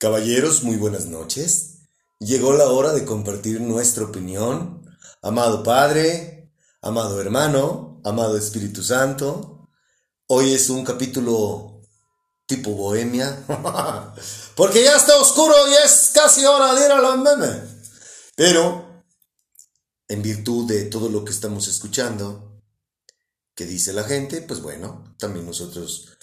Caballeros, 0.00 0.62
muy 0.62 0.76
buenas 0.76 1.04
noches. 1.04 1.80
Llegó 2.20 2.54
la 2.54 2.70
hora 2.70 2.94
de 2.94 3.04
compartir 3.04 3.60
nuestra 3.60 4.04
opinión. 4.04 4.82
Amado 5.20 5.62
Padre, 5.62 6.54
amado 6.80 7.20
hermano, 7.20 8.00
amado 8.02 8.38
Espíritu 8.38 8.82
Santo, 8.82 9.68
hoy 10.26 10.54
es 10.54 10.70
un 10.70 10.86
capítulo 10.86 11.82
tipo 12.46 12.70
bohemia, 12.70 13.44
porque 14.56 14.82
ya 14.82 14.96
está 14.96 15.20
oscuro 15.20 15.54
y 15.68 15.74
es 15.84 16.12
casi 16.14 16.46
hora 16.46 16.74
de 16.74 16.86
ir 16.86 16.92
a 16.92 17.02
la 17.02 17.16
meme. 17.16 17.60
Pero, 18.34 19.04
en 20.08 20.22
virtud 20.22 20.66
de 20.66 20.86
todo 20.86 21.10
lo 21.10 21.26
que 21.26 21.32
estamos 21.32 21.68
escuchando, 21.68 22.62
que 23.54 23.66
dice 23.66 23.92
la 23.92 24.04
gente, 24.04 24.40
pues 24.40 24.62
bueno, 24.62 25.14
también 25.18 25.44
nosotros 25.44 26.16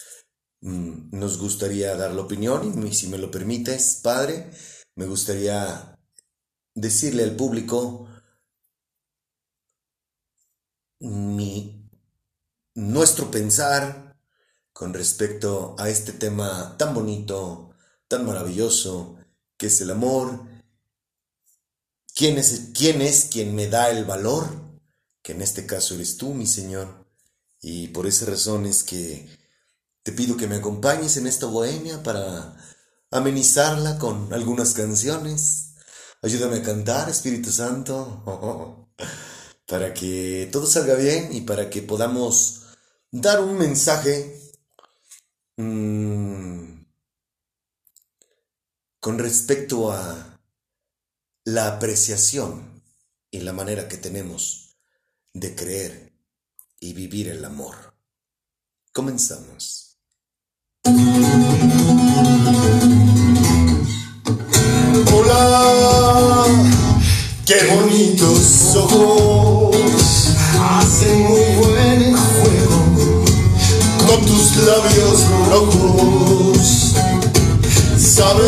nos 0.60 1.38
gustaría 1.38 1.96
dar 1.96 2.12
la 2.12 2.22
opinión 2.22 2.86
y 2.86 2.94
si 2.94 3.08
me 3.08 3.18
lo 3.18 3.30
permites, 3.30 4.00
Padre, 4.02 4.50
me 4.96 5.06
gustaría 5.06 5.98
decirle 6.74 7.22
al 7.22 7.36
público 7.36 8.08
mi, 11.00 11.88
nuestro 12.74 13.30
pensar 13.30 14.16
con 14.72 14.94
respecto 14.94 15.76
a 15.78 15.88
este 15.88 16.12
tema 16.12 16.76
tan 16.78 16.94
bonito, 16.94 17.70
tan 18.06 18.24
maravilloso, 18.24 19.16
que 19.56 19.66
es 19.66 19.80
el 19.80 19.90
amor. 19.90 20.46
¿Quién 22.14 22.38
es, 22.38 22.70
quién 22.74 23.02
es 23.02 23.26
quien 23.30 23.54
me 23.54 23.66
da 23.68 23.90
el 23.90 24.04
valor? 24.04 24.48
Que 25.22 25.32
en 25.32 25.42
este 25.42 25.66
caso 25.66 25.94
eres 25.94 26.16
tú, 26.16 26.32
mi 26.32 26.46
Señor. 26.46 27.06
Y 27.60 27.88
por 27.88 28.06
esa 28.06 28.26
razón 28.26 28.66
es 28.66 28.84
que 28.84 29.28
te 30.08 30.14
pido 30.14 30.38
que 30.38 30.46
me 30.46 30.56
acompañes 30.56 31.18
en 31.18 31.26
esta 31.26 31.44
bohemia 31.44 32.02
para 32.02 32.56
amenizarla 33.10 33.98
con 33.98 34.32
algunas 34.32 34.72
canciones. 34.72 35.74
Ayúdame 36.22 36.56
a 36.56 36.62
cantar, 36.62 37.10
Espíritu 37.10 37.52
Santo, 37.52 38.88
para 39.66 39.92
que 39.92 40.48
todo 40.50 40.64
salga 40.64 40.94
bien 40.94 41.30
y 41.30 41.42
para 41.42 41.68
que 41.68 41.82
podamos 41.82 42.62
dar 43.10 43.42
un 43.42 43.58
mensaje 43.58 44.40
mmm, 45.58 46.86
con 49.00 49.18
respecto 49.18 49.92
a 49.92 50.40
la 51.44 51.74
apreciación 51.74 52.82
y 53.30 53.40
la 53.40 53.52
manera 53.52 53.88
que 53.88 53.98
tenemos 53.98 54.78
de 55.34 55.54
creer 55.54 56.14
y 56.80 56.94
vivir 56.94 57.28
el 57.28 57.44
amor. 57.44 57.92
Comenzamos. 58.94 59.87
Hola, 65.12 66.46
qué 67.44 67.56
bonitos 67.74 68.74
ojos, 68.74 69.76
hacen 70.58 71.18
muy 71.24 71.44
buen 71.58 72.16
juego 72.16 72.78
con 74.06 74.18
tus 74.24 74.56
labios 74.64 75.18
rojos. 75.50 76.94
Sabes, 77.98 78.46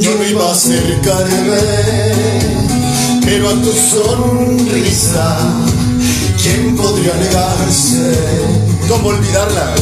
yo 0.00 0.10
no 0.16 0.24
iba 0.28 0.48
a 0.48 0.52
acercarme, 0.52 1.62
pero 3.24 3.48
a 3.48 3.52
tu 3.54 3.72
sonrisa, 3.72 5.38
¿quién 6.42 6.76
podría 6.76 7.14
negarse? 7.14 8.14
¿Cómo 8.88 9.08
olvidarla? 9.10 9.74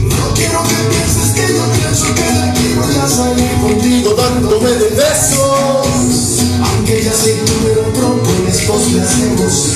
No 0.00 0.34
quiero 0.34 0.62
que 0.62 0.74
pienses 0.90 1.32
que 1.34 1.54
yo 1.54 1.64
pienso 1.72 2.14
que 2.14 2.22
de 2.22 2.42
aquí 2.50 2.74
voy 2.76 2.96
a 2.96 3.08
salir 3.08 3.52
contigo 3.60 4.14
dándome 4.14 4.70
de 4.70 4.88
besos. 4.90 6.42
Aunque 6.64 7.02
ya 7.04 7.12
sé 7.12 7.40
que 7.44 7.52
me 7.62 7.74
lo 7.74 7.92
propones, 7.92 8.60
pues 8.66 8.92
le 8.92 9.02
hacemos 9.02 9.72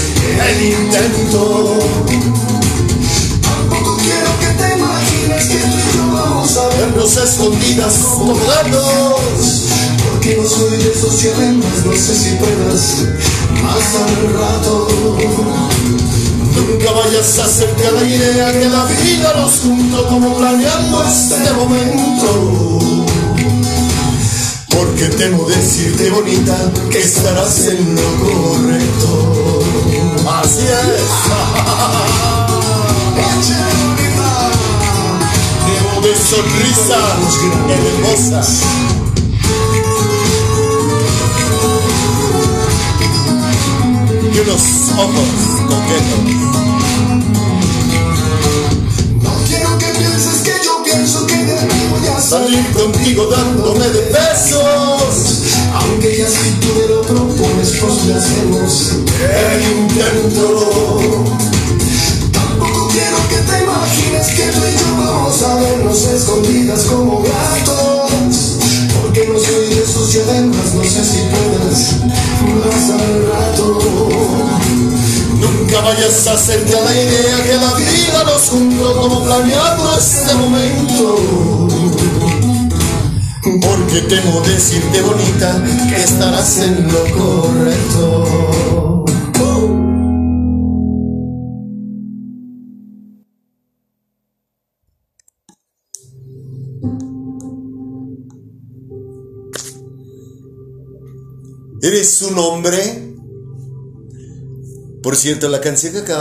el 0.48 0.62
intento. 0.64 1.78
Tampoco 3.42 3.96
quiero 3.98 4.30
que 4.40 4.46
te 4.62 4.78
imagines 4.78 5.46
que 5.46 5.58
tú 5.58 5.76
y 5.76 5.96
yo 5.96 6.12
vamos 6.12 6.56
a 6.56 6.68
vernos 6.68 7.16
escondidas 7.16 7.94
como 8.14 8.34
gatos. 8.34 9.64
Porque 10.10 10.36
no 10.36 10.48
soy 10.48 10.78
de 10.78 10.92
esos 10.92 11.14
cielos, 11.14 11.84
no 11.84 11.92
sé 11.92 12.14
si 12.14 12.36
puedas 12.36 13.04
más 13.62 13.94
al 13.94 14.32
rato. 14.32 15.65
Nunca 16.56 16.90
vayas 16.92 17.38
a 17.38 17.44
hacerte 17.44 17.86
a 17.86 17.90
la 17.92 18.04
idea 18.04 18.52
que 18.52 18.68
la 18.68 18.84
vida 18.84 19.34
nos 19.36 19.60
juntó 19.60 20.06
como 20.08 20.36
planeando 20.36 21.04
este 21.04 21.52
momento. 21.52 22.78
Porque 24.70 25.04
temo 25.16 25.44
decirte 25.44 26.10
bonita 26.10 26.56
que 26.90 26.98
estarás 26.98 27.66
en 27.66 27.94
lo 27.94 28.08
correcto. 28.24 29.62
Así 30.42 30.62
es. 30.62 31.36
Debo 35.66 36.00
de 36.06 36.14
sonrisa 36.16 36.98
hermosa. 37.68 38.42
Y 44.32 44.38
unos 44.40 44.62
ojos 44.98 45.55
No 49.22 49.32
quiero 49.48 49.78
que 49.78 49.86
pienses 49.98 50.42
que 50.42 50.52
yo 50.64 50.82
pienso 50.84 51.26
que 51.26 51.34
de 51.34 51.54
mí 51.62 51.88
voy 51.90 52.06
a 52.08 52.20
salir 52.20 52.64
contigo 52.72 53.26
dándome 53.26 53.88
de 53.88 54.00
besos. 54.12 55.42
Aunque 55.74 56.18
ya 56.18 56.28
si 56.28 56.50
tú 56.60 56.68
me 56.78 56.86
lo 56.86 57.02
propones, 57.02 57.70
pues 57.80 58.04
le 58.06 58.14
hacemos 58.14 58.92
el 59.18 59.62
intento. 59.78 60.65
Hacerte 76.28 76.76
a 76.76 76.80
la 76.80 76.92
idea 76.92 77.42
que 77.44 77.54
la 77.54 77.74
vida 77.74 78.24
nos 78.24 78.48
juntó 78.48 79.00
como 79.00 79.24
planeando 79.24 79.96
este 79.96 80.34
momento. 80.34 81.68
Porque 83.60 84.00
temo 84.02 84.40
decirte 84.40 85.02
bonita 85.02 85.62
que 85.88 85.96
estarás 86.02 86.58
en 86.58 86.92
lo 86.92 87.04
correcto. 87.14 89.04
¿Eres 101.82 102.22
un 102.22 102.38
hombre? 102.38 103.15
Por 105.06 105.14
cierto, 105.14 105.48
la 105.48 105.60
canción 105.60 105.94
que, 105.94 106.12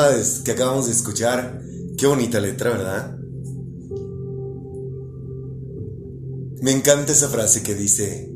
que 0.43 0.51
acabamos 0.51 0.85
de 0.85 0.91
escuchar, 0.91 1.59
qué 1.97 2.05
bonita 2.05 2.39
letra, 2.39 2.69
¿verdad? 2.69 3.17
Me 6.61 6.71
encanta 6.71 7.11
esa 7.11 7.27
frase 7.29 7.63
que 7.63 7.73
dice, 7.73 8.31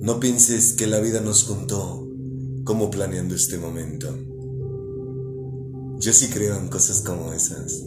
no 0.00 0.18
pienses 0.20 0.72
que 0.72 0.86
la 0.86 1.00
vida 1.00 1.20
nos 1.20 1.42
juntó 1.42 2.08
como 2.64 2.90
planeando 2.90 3.34
este 3.34 3.58
momento. 3.58 4.08
Yo 5.98 6.14
sí 6.14 6.28
creo 6.28 6.56
en 6.56 6.68
cosas 6.68 7.02
como 7.02 7.34
esas. 7.34 7.84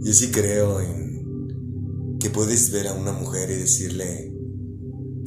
Yo 0.00 0.12
sí 0.14 0.30
creo 0.30 0.80
en 0.80 2.16
que 2.18 2.30
puedes 2.30 2.70
ver 2.70 2.88
a 2.88 2.94
una 2.94 3.12
mujer 3.12 3.50
y 3.50 3.56
decirle, 3.56 4.34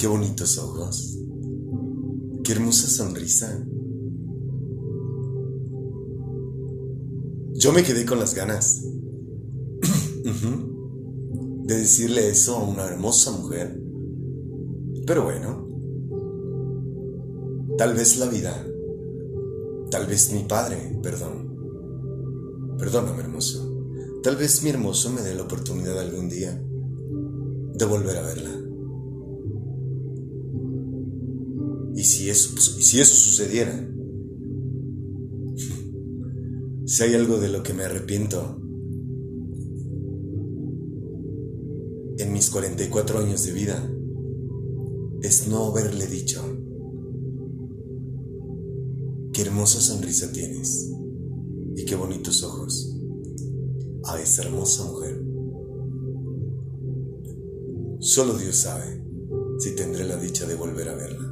qué 0.00 0.08
bonitos 0.08 0.58
ojos, 0.58 1.16
qué 2.46 2.52
hermosa 2.52 2.88
sonrisa. 2.88 3.58
Yo 7.54 7.72
me 7.72 7.82
quedé 7.82 8.06
con 8.06 8.20
las 8.20 8.36
ganas 8.36 8.82
de 11.64 11.76
decirle 11.76 12.28
eso 12.28 12.54
a 12.56 12.62
una 12.62 12.86
hermosa 12.86 13.32
mujer. 13.32 13.76
Pero 15.04 15.24
bueno, 15.24 15.66
tal 17.76 17.94
vez 17.94 18.16
la 18.18 18.26
vida, 18.26 18.64
tal 19.90 20.06
vez 20.06 20.32
mi 20.32 20.44
padre, 20.44 21.00
perdón, 21.02 22.76
perdóname 22.78 23.22
hermoso, 23.22 23.90
tal 24.22 24.36
vez 24.36 24.62
mi 24.62 24.70
hermoso 24.70 25.10
me 25.10 25.22
dé 25.22 25.34
la 25.34 25.42
oportunidad 25.42 25.98
algún 25.98 26.28
día 26.28 26.62
de 27.74 27.84
volver 27.84 28.18
a 28.18 28.22
verla. 28.22 28.65
Y 31.96 32.04
si 32.04 32.28
eso, 32.28 32.50
pues, 32.52 32.66
si 32.86 33.00
eso 33.00 33.14
sucediera, 33.16 33.72
si 36.84 37.02
hay 37.02 37.14
algo 37.14 37.38
de 37.38 37.48
lo 37.48 37.62
que 37.62 37.72
me 37.72 37.84
arrepiento, 37.84 38.60
en 42.18 42.32
mis 42.34 42.50
44 42.50 43.18
años 43.18 43.46
de 43.46 43.52
vida 43.52 43.90
es 45.22 45.48
no 45.48 45.64
haberle 45.64 46.06
dicho, 46.06 46.42
qué 49.32 49.40
hermosa 49.40 49.80
sonrisa 49.80 50.30
tienes 50.32 50.92
y 51.76 51.84
qué 51.86 51.94
bonitos 51.94 52.42
ojos 52.42 52.94
a 54.04 54.20
esa 54.20 54.42
hermosa 54.42 54.84
mujer. 54.84 55.24
Solo 58.00 58.36
Dios 58.36 58.56
sabe 58.56 59.02
si 59.58 59.74
tendré 59.74 60.04
la 60.04 60.16
dicha 60.16 60.44
de 60.46 60.56
volver 60.56 60.90
a 60.90 60.94
verla. 60.94 61.25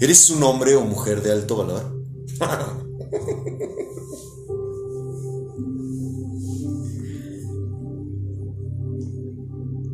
¿Eres 0.00 0.30
un 0.30 0.42
hombre 0.42 0.74
o 0.76 0.84
mujer 0.84 1.22
de 1.22 1.30
alto 1.30 1.58
valor? 1.58 2.02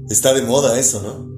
Está 0.09 0.33
de 0.33 0.43
moda 0.43 0.79
eso, 0.79 1.03
¿no? 1.03 1.35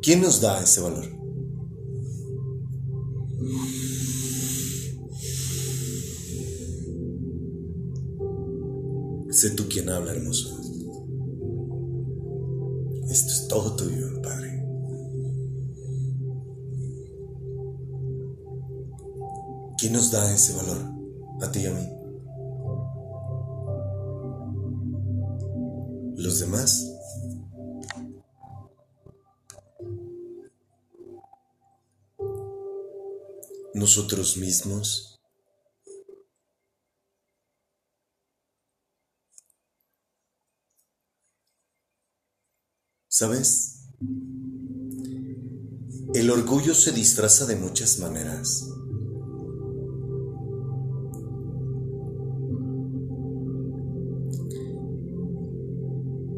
¿Quién 0.00 0.22
nos 0.22 0.40
da 0.40 0.62
ese 0.62 0.80
valor? 0.80 1.04
Sé 9.44 9.50
tú 9.50 9.68
quien 9.68 9.90
habla, 9.90 10.12
hermoso. 10.12 10.58
Esto 13.10 13.30
es 13.30 13.46
todo 13.46 13.76
tuyo, 13.76 14.22
Padre. 14.22 14.64
¿Quién 19.76 19.92
nos 19.92 20.10
da 20.10 20.32
ese 20.32 20.54
valor? 20.54 20.78
A 21.42 21.52
ti 21.52 21.60
y 21.60 21.66
a 21.66 21.74
mí. 21.74 21.86
Los 26.16 26.40
demás. 26.40 26.90
Nosotros 33.74 34.38
mismos. 34.38 35.13
¿Sabes? 43.16 43.86
El 46.14 46.32
orgullo 46.32 46.74
se 46.74 46.90
disfraza 46.90 47.46
de 47.46 47.54
muchas 47.54 48.00
maneras. 48.00 48.68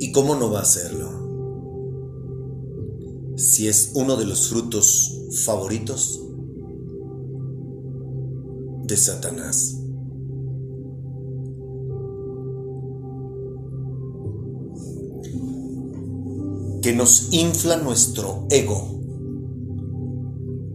¿Y 0.01 0.13
cómo 0.13 0.35
no 0.35 0.51
va 0.51 0.59
a 0.59 0.65
hacerlo? 0.65 1.09
Si 3.39 3.69
es 3.69 3.93
uno 3.95 4.17
de 4.17 4.27
los 4.27 4.51
frutos 4.51 5.19
favoritos 5.47 6.29
de 8.85 8.97
Satanás. 8.99 9.86
Nos 16.97 17.29
infla 17.33 17.77
nuestro 17.77 18.47
ego 18.51 18.97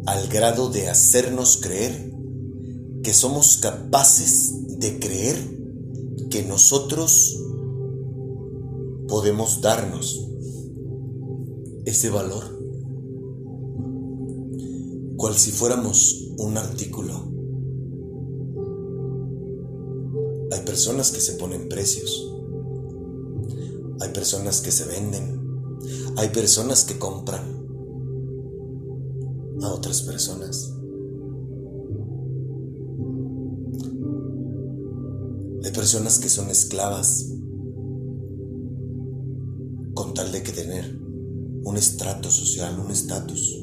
al 0.05 0.27
grado 0.27 0.69
de 0.69 0.87
hacernos 0.87 1.57
creer 1.57 2.13
que 3.03 3.13
somos 3.13 3.57
capaces 3.57 4.77
de 4.79 4.99
creer 4.99 5.35
que 6.29 6.43
nosotros 6.43 7.39
podemos 9.07 9.61
darnos 9.61 10.27
ese 11.85 12.09
valor, 12.09 12.43
cual 15.17 15.35
si 15.37 15.51
fuéramos 15.51 16.33
un 16.37 16.57
artículo. 16.57 17.31
Hay 20.51 20.61
personas 20.65 21.11
que 21.11 21.19
se 21.19 21.33
ponen 21.33 21.67
precios, 21.67 22.31
hay 23.99 24.09
personas 24.09 24.61
que 24.61 24.71
se 24.71 24.85
venden, 24.85 25.40
hay 26.17 26.29
personas 26.29 26.83
que 26.83 26.99
compran 26.99 27.61
a 29.61 29.69
otras 29.69 30.01
personas. 30.01 30.73
Hay 35.63 35.71
personas 35.71 36.19
que 36.19 36.29
son 36.29 36.49
esclavas 36.49 37.27
con 39.93 40.13
tal 40.13 40.31
de 40.31 40.43
que 40.43 40.51
tener 40.51 40.99
un 41.63 41.77
estrato 41.77 42.31
social, 42.31 42.79
un 42.79 42.91
estatus, 42.91 43.59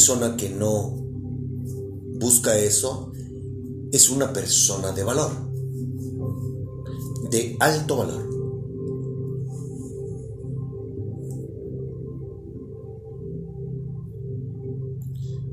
persona 0.00 0.34
que 0.34 0.48
no 0.48 0.96
busca 2.18 2.56
eso 2.56 3.12
es 3.92 4.08
una 4.08 4.32
persona 4.32 4.92
de 4.92 5.04
valor, 5.04 5.30
de 7.30 7.54
alto 7.60 7.98
valor. 7.98 8.30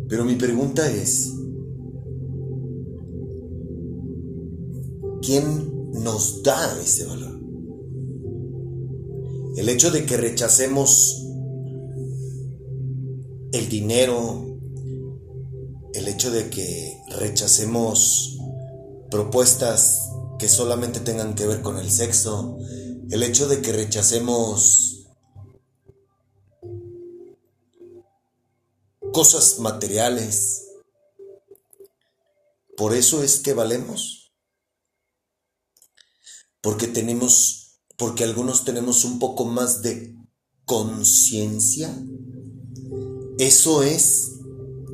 Pero 0.08 0.24
mi 0.24 0.36
pregunta 0.36 0.90
es, 0.90 1.34
¿quién 5.22 5.92
nos 5.92 6.42
da 6.42 6.82
ese 6.82 7.06
valor? 7.06 7.38
El 9.58 9.68
hecho 9.68 9.92
de 9.92 10.06
que 10.06 10.16
rechacemos 10.16 11.27
el 13.54 13.70
dinero, 13.70 14.60
el 15.94 16.08
hecho 16.08 16.32
de 16.32 16.50
que 16.50 17.02
rechacemos 17.10 18.38
propuestas 19.10 20.10
que 20.40 20.50
solamente 20.50 21.00
tengan 21.00 21.36
que 21.36 21.48
ver 21.48 21.62
con 21.62 21.78
el 21.78 21.90
sexo, 21.90 22.58
el 23.10 23.24
hecho 23.24 23.48
de 23.48 23.62
que 23.62 23.72
rechacemos 23.72 24.88
cosas 29.12 29.60
materiales. 29.60 30.64
Por 32.76 32.94
eso 32.94 33.24
es 33.24 33.40
que 33.40 33.54
valemos. 33.54 34.32
Porque 36.62 36.88
tenemos, 36.88 37.80
porque 37.98 38.24
algunos 38.24 38.66
tenemos 38.66 39.06
un 39.06 39.18
poco 39.18 39.46
más 39.46 39.82
de 39.82 40.16
conciencia. 40.66 41.98
Eso 43.40 43.84
es 43.84 44.40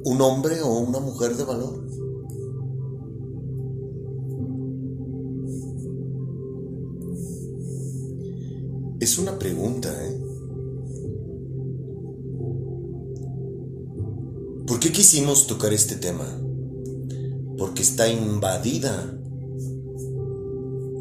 un 0.03 0.21
hombre 0.21 0.61
o 0.61 0.79
una 0.79 0.99
mujer 0.99 1.37
de 1.37 1.45
valor. 1.45 1.81
Es 8.99 9.17
una 9.17 9.39
pregunta, 9.39 9.89
¿eh? 10.05 10.21
¿Por 14.67 14.79
qué 14.79 14.91
quisimos 14.91 15.47
tocar 15.47 15.71
este 15.71 15.95
tema? 15.95 16.25
Porque 17.57 17.81
está 17.81 18.09
invadida. 18.09 19.17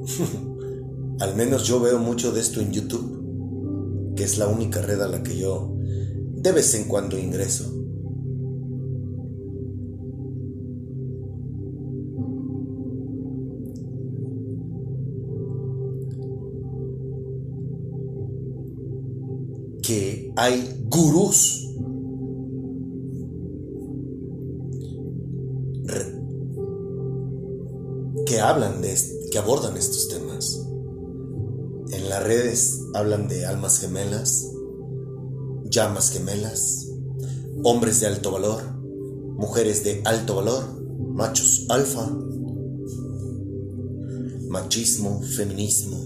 Al 1.19 1.35
menos 1.35 1.65
yo 1.65 1.81
veo 1.81 1.99
mucho 1.99 2.31
de 2.31 2.41
esto 2.41 2.61
en 2.61 2.71
YouTube, 2.71 4.15
que 4.17 4.23
es 4.23 4.39
la 4.39 4.47
única 4.47 4.81
red 4.81 5.01
a 5.01 5.09
la 5.09 5.25
que 5.25 5.37
yo 5.37 5.73
de 6.43 6.53
vez 6.53 6.75
en 6.75 6.85
cuando 6.85 7.19
ingreso. 7.19 7.73
Que 19.83 20.33
hay 20.37 20.85
gurús 20.89 21.69
que 28.27 28.41
hablan 28.41 28.81
de 28.81 28.97
que 29.31 29.39
abordan 29.39 29.77
estos 29.77 30.09
temas. 30.09 30.67
En 31.91 32.09
las 32.09 32.23
redes 32.23 32.81
hablan 32.95 33.29
de 33.29 33.45
almas 33.45 33.81
gemelas, 33.81 34.52
llamas 35.73 36.11
gemelas, 36.11 36.87
hombres 37.65 38.01
de 38.01 38.07
alto 38.07 38.31
valor, 38.31 38.63
mujeres 39.37 39.83
de 39.83 40.03
alto 40.05 40.37
valor, 40.37 40.65
machos 41.15 41.65
alfa, 41.71 42.15
machismo, 44.49 45.23
feminismo, 45.23 45.99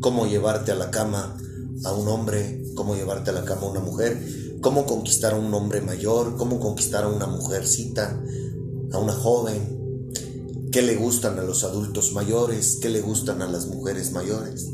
cómo 0.00 0.26
llevarte 0.26 0.72
a 0.72 0.74
la 0.74 0.90
cama 0.90 1.34
a 1.82 1.92
un 1.94 2.08
hombre, 2.08 2.62
cómo 2.74 2.94
llevarte 2.94 3.30
a 3.30 3.32
la 3.32 3.46
cama 3.46 3.62
a 3.62 3.70
una 3.70 3.80
mujer, 3.80 4.22
cómo 4.60 4.84
conquistar 4.84 5.32
a 5.32 5.38
un 5.38 5.52
hombre 5.54 5.80
mayor, 5.80 6.36
cómo 6.36 6.60
conquistar 6.60 7.04
a 7.04 7.08
una 7.08 7.26
mujercita, 7.26 8.22
a 8.92 8.98
una 8.98 9.14
joven, 9.14 10.12
qué 10.70 10.82
le 10.82 10.94
gustan 10.96 11.38
a 11.38 11.42
los 11.42 11.64
adultos 11.64 12.12
mayores, 12.12 12.76
qué 12.82 12.90
le 12.90 13.00
gustan 13.00 13.40
a 13.40 13.46
las 13.46 13.66
mujeres 13.66 14.12
mayores. 14.12 14.68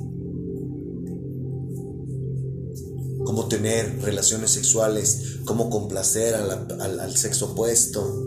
Cómo 3.25 3.49
tener 3.49 4.03
relaciones 4.03 4.51
sexuales, 4.51 5.39
cómo 5.45 5.71
complacer 5.71 6.35
al, 6.35 7.01
al 7.01 7.17
sexo 7.17 7.53
opuesto, 7.53 8.25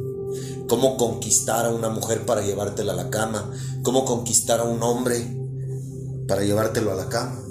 cómo 0.67 0.97
conquistar 0.97 1.65
a 1.65 1.69
una 1.69 1.89
mujer 1.89 2.25
para 2.25 2.41
llevártela 2.41 2.93
a 2.93 2.95
la 2.95 3.09
cama, 3.09 3.51
cómo 3.83 4.05
conquistar 4.05 4.59
a 4.59 4.63
un 4.63 4.81
hombre 4.83 5.37
para 6.27 6.43
llevártelo 6.43 6.91
a 6.91 6.95
la 6.95 7.09
cama. 7.09 7.43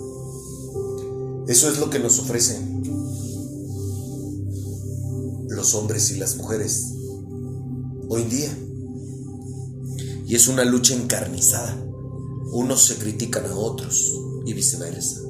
Eso 1.49 1.69
es 1.69 1.79
lo 1.79 1.91
que 1.91 1.99
nos 1.99 2.19
ofrecen 2.19 2.77
los 5.49 5.75
hombres 5.75 6.11
y 6.11 6.17
las 6.17 6.37
mujeres 6.37 6.93
hoy 8.09 8.23
en 8.23 8.31
día. 8.31 8.59
Y 10.27 10.35
es 10.35 10.49
una 10.49 10.65
lucha 10.65 10.95
encarnizada. 10.95 11.83
Unos 12.53 12.85
se 12.85 12.97
critican 12.97 13.47
a 13.47 13.57
otros 13.57 14.13
y 14.45 14.53
viceversa. 14.53 15.21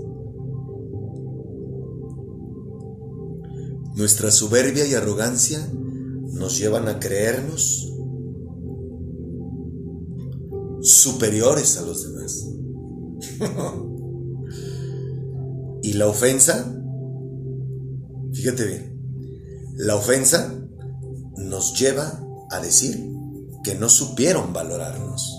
Nuestra 3.96 4.30
soberbia 4.30 4.86
y 4.86 4.92
arrogancia 4.92 5.66
nos 5.72 6.58
llevan 6.58 6.86
a 6.86 7.00
creernos 7.00 7.90
superiores 10.82 11.78
a 11.78 11.82
los 11.82 12.02
demás. 12.02 12.46
y 15.82 15.94
la 15.94 16.08
ofensa, 16.08 16.70
fíjate 18.32 18.66
bien, 18.66 19.00
la 19.76 19.96
ofensa 19.96 20.54
nos 21.38 21.78
lleva 21.78 22.22
a 22.50 22.60
decir 22.60 23.02
que 23.64 23.76
no 23.76 23.88
supieron 23.88 24.52
valorarnos. 24.52 25.34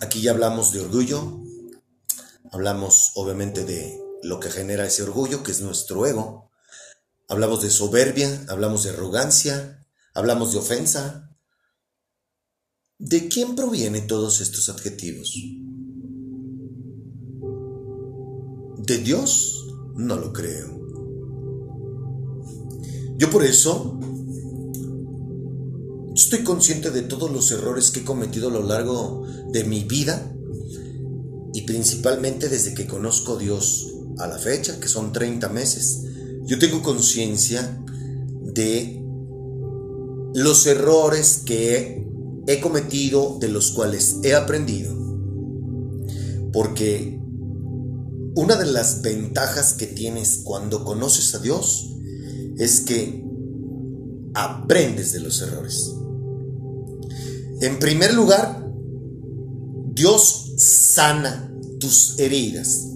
Aquí 0.00 0.20
ya 0.20 0.32
hablamos 0.32 0.72
de 0.72 0.80
orgullo, 0.80 1.37
hablamos 2.52 3.12
obviamente 3.14 3.64
de 3.64 4.00
lo 4.22 4.40
que 4.40 4.50
genera 4.50 4.86
ese 4.86 5.02
orgullo, 5.02 5.42
que 5.42 5.52
es 5.52 5.60
nuestro 5.60 6.06
ego. 6.06 6.50
Hablamos 7.28 7.62
de 7.62 7.70
soberbia, 7.70 8.44
hablamos 8.48 8.84
de 8.84 8.90
arrogancia, 8.90 9.86
hablamos 10.14 10.52
de 10.52 10.58
ofensa. 10.58 11.36
¿De 12.98 13.28
quién 13.28 13.54
provienen 13.54 14.06
todos 14.06 14.40
estos 14.40 14.68
adjetivos? 14.68 15.34
¿De 18.78 18.98
Dios? 18.98 19.66
No 19.94 20.16
lo 20.16 20.32
creo. 20.32 20.78
Yo 23.18 23.30
por 23.30 23.44
eso 23.44 23.98
estoy 26.14 26.42
consciente 26.44 26.90
de 26.90 27.02
todos 27.02 27.30
los 27.30 27.50
errores 27.52 27.90
que 27.90 28.00
he 28.00 28.04
cometido 28.04 28.48
a 28.48 28.52
lo 28.52 28.62
largo 28.62 29.26
de 29.50 29.64
mi 29.64 29.84
vida 29.84 30.34
y 31.58 31.62
principalmente 31.62 32.48
desde 32.48 32.72
que 32.72 32.86
conozco 32.86 33.34
a 33.34 33.38
Dios 33.40 33.92
a 34.18 34.28
la 34.28 34.38
fecha, 34.38 34.78
que 34.78 34.86
son 34.86 35.12
30 35.12 35.48
meses, 35.48 36.04
yo 36.44 36.56
tengo 36.56 36.84
conciencia 36.84 37.82
de 38.44 39.02
los 40.34 40.68
errores 40.68 41.42
que 41.44 42.06
he 42.46 42.60
cometido, 42.60 43.38
de 43.40 43.48
los 43.48 43.72
cuales 43.72 44.18
he 44.22 44.36
aprendido. 44.36 44.94
Porque 46.52 47.18
una 48.36 48.54
de 48.54 48.66
las 48.66 49.02
ventajas 49.02 49.74
que 49.74 49.88
tienes 49.88 50.42
cuando 50.44 50.84
conoces 50.84 51.34
a 51.34 51.40
Dios 51.40 51.92
es 52.56 52.82
que 52.82 53.24
aprendes 54.34 55.12
de 55.12 55.20
los 55.20 55.42
errores. 55.42 55.92
En 57.60 57.80
primer 57.80 58.14
lugar, 58.14 58.64
Dios 59.92 60.47
sana 60.58 61.50
tus 61.78 62.18
heridas. 62.18 62.88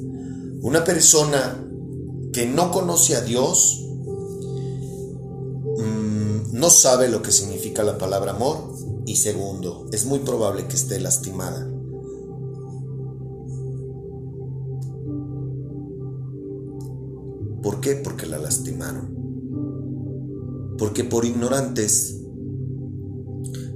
Una 0.60 0.84
persona 0.84 1.64
que 2.32 2.46
no 2.46 2.70
conoce 2.70 3.16
a 3.16 3.20
Dios 3.20 3.86
mm, 5.78 6.52
no 6.52 6.70
sabe 6.70 7.08
lo 7.08 7.22
que 7.22 7.30
significa 7.32 7.82
la 7.84 7.98
palabra 7.98 8.32
amor 8.32 8.72
y 9.06 9.16
segundo, 9.16 9.86
es 9.92 10.06
muy 10.06 10.20
probable 10.20 10.66
que 10.66 10.76
esté 10.76 11.00
lastimada. 11.00 11.68
¿Por 17.62 17.80
qué? 17.80 17.94
Porque 17.94 18.26
la 18.26 18.38
lastimaron. 18.38 19.22
Porque 20.78 21.04
por 21.04 21.24
ignorantes, 21.24 22.18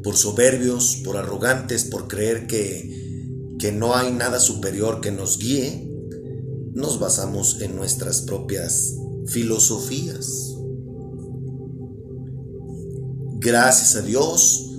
por 0.03 0.17
soberbios, 0.17 1.03
por 1.05 1.17
arrogantes, 1.17 1.85
por 1.85 2.09
creer 2.09 2.49
que, 2.49 3.06
que 3.59 3.73
no 3.73 3.95
hay 3.95 4.13
nada 4.13 4.39
superior 4.39 5.01
que 5.01 5.11
nos 5.11 5.39
guíe, 5.39 5.91
nos 6.75 6.99
basamos 6.99 7.61
en 7.63 7.75
nuestras 7.75 8.23
propias 8.23 8.95
filosofías. 9.27 10.55
Gracias 13.39 13.97
a 13.97 14.03
Dios, 14.03 14.71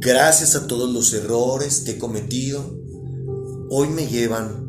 gracias 0.00 0.56
a 0.56 0.66
todos 0.66 0.92
los 0.92 1.12
errores 1.14 1.80
que 1.80 1.92
he 1.92 1.98
cometido, 1.98 2.78
hoy 3.70 3.88
me 3.88 4.06
llevan 4.06 4.62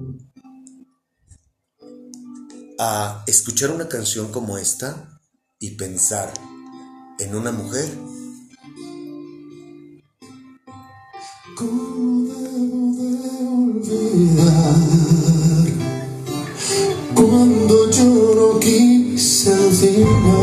a 2.80 3.24
escuchar 3.28 3.72
una 3.72 3.88
canción 3.88 4.32
como 4.32 4.58
esta 4.58 5.20
y 5.60 5.72
pensar 5.72 6.34
en 7.20 7.36
una 7.36 7.52
mujer. 7.52 7.90
Cuando 17.15 17.89
yo 17.89 18.36
no 18.36 18.60
quise 18.60 19.55
final. 19.72 20.43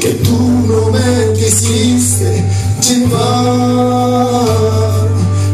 Que 0.00 0.10
tú 0.24 0.38
no 0.68 0.90
me 0.90 1.32
quisiste 1.34 2.44
llevar 2.88 4.46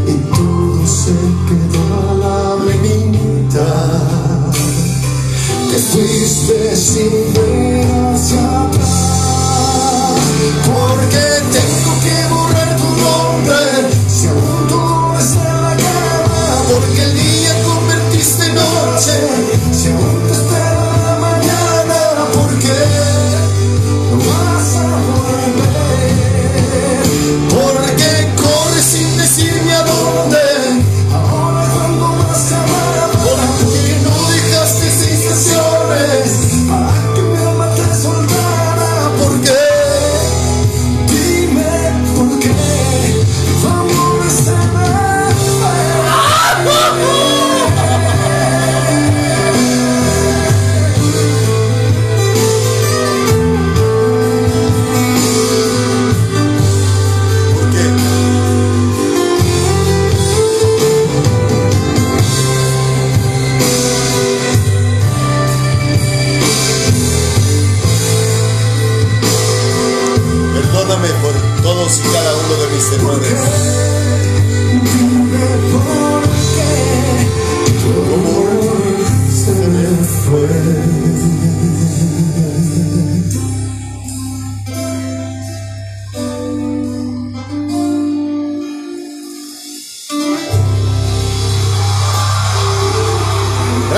y 0.06 0.14
todo 0.34 0.86
se 0.86 1.12
quedó 1.46 1.84
a 2.00 2.14
la 2.24 2.36
mitad. 2.82 4.52
Te 5.70 5.78
fuiste 5.78 6.76
sin 6.76 7.12
ver 7.34 7.74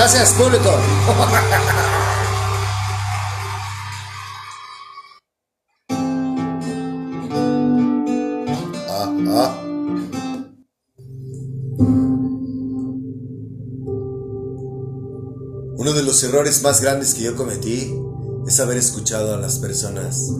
Gracias, 0.09 0.35
público. 0.35 0.69
Uno 15.75 15.91
de 15.91 16.03
los 16.03 16.23
errores 16.23 16.63
más 16.63 16.79
grandes 16.79 17.13
que 17.13 17.23
yo 17.23 17.35
cometí 17.35 17.93
es 18.47 18.61
haber 18.61 18.77
escuchado 18.77 19.33
a 19.33 19.37
las 19.37 19.59
personas. 19.59 20.31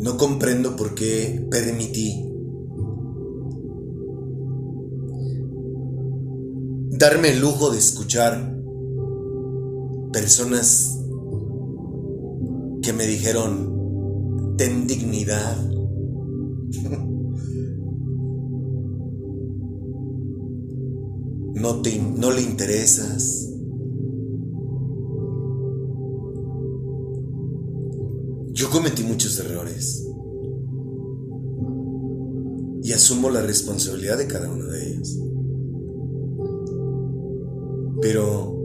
No 0.00 0.16
comprendo 0.16 0.74
por 0.74 0.96
qué 0.96 1.46
permití 1.48 2.27
darme 6.98 7.28
el 7.28 7.40
lujo 7.40 7.70
de 7.70 7.78
escuchar 7.78 8.56
personas 10.12 10.98
que 12.82 12.92
me 12.92 13.06
dijeron, 13.06 14.54
ten 14.56 14.86
dignidad. 14.86 15.56
No, 21.54 21.82
te, 21.82 21.98
no 22.00 22.30
le 22.30 22.40
interesas. 22.40 23.50
Yo 28.52 28.70
cometí 28.70 29.02
muchos 29.02 29.40
errores. 29.40 30.06
Y 32.84 32.92
asumo 32.92 33.28
la 33.30 33.42
responsabilidad 33.42 34.18
de 34.18 34.28
cada 34.28 34.48
uno 34.48 34.66
de 34.66 34.88
ellos. 34.88 35.18
Pero 38.00 38.56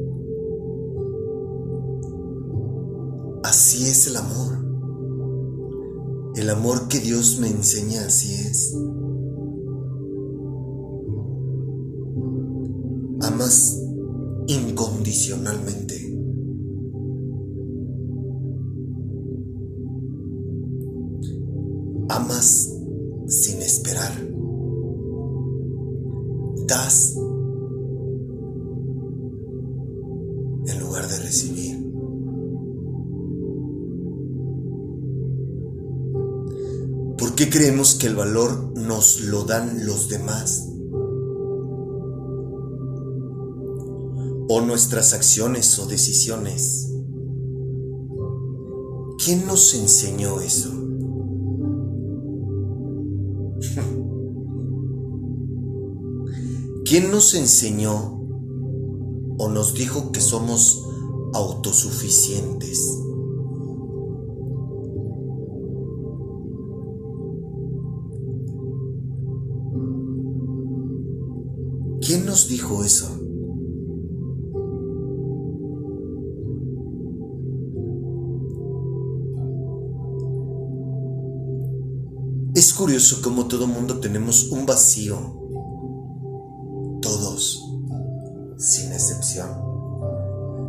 así 3.43 3.87
es 3.87 4.07
el 4.07 4.17
amor. 4.17 4.53
El 6.35 6.49
amor 6.49 6.87
que 6.87 6.99
Dios 6.99 7.39
me 7.39 7.47
enseña 7.47 8.05
así 8.05 8.33
es. 8.33 8.75
Amas 13.21 13.79
incondicionalmente. 14.47 15.93
Amas 22.09 22.69
sin 23.27 23.61
esperar. 23.61 24.11
Das 26.67 27.15
creemos 37.53 37.93
que 37.93 38.07
el 38.07 38.15
valor 38.15 38.73
nos 38.75 39.21
lo 39.21 39.43
dan 39.43 39.85
los 39.85 40.09
demás? 40.09 40.69
O 44.49 44.61
nuestras 44.61 45.13
acciones 45.13 45.77
o 45.77 45.85
decisiones. 45.85 46.89
¿Quién 49.23 49.45
nos 49.45 49.75
enseñó 49.75 50.41
eso? 50.41 50.71
¿Quién 56.85 57.11
nos 57.11 57.35
enseñó 57.35 58.19
o 59.37 59.49
nos 59.49 59.75
dijo 59.75 60.11
que 60.11 60.21
somos 60.21 60.83
autosuficientes? 61.35 63.02
Eso? 72.81 73.23
Es 82.55 82.73
curioso 82.73 83.21
cómo 83.21 83.47
todo 83.47 83.67
mundo 83.67 83.99
tenemos 83.99 84.49
un 84.51 84.65
vacío. 84.65 85.17
Todos, 87.01 87.61
sin 88.57 88.93
excepción. 88.93 89.49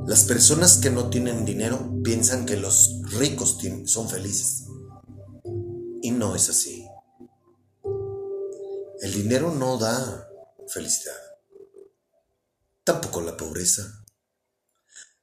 Las 0.07 0.25
personas 0.25 0.79
que 0.79 0.91
no 0.91 1.09
tienen 1.11 1.45
dinero 1.45 1.79
piensan 2.03 2.47
que 2.47 2.57
los 2.57 3.01
ricos 3.19 3.59
son 3.85 4.09
felices. 4.09 4.65
Y 6.03 6.11
no 6.11 6.35
es 6.35 6.49
así. 6.49 6.87
El 9.01 9.13
dinero 9.13 9.55
no 9.55 9.79
da 9.79 10.29
felicidad. 10.67 11.24
Tampoco 12.85 13.23
la 13.23 13.35
pobreza. 13.35 14.05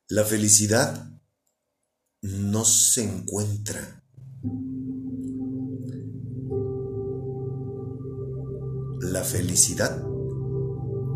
La 0.08 0.24
felicidad 0.26 1.12
no 2.24 2.66
se 2.66 3.04
encuentra. 3.04 4.04
La 9.02 9.24
felicidad, 9.24 10.04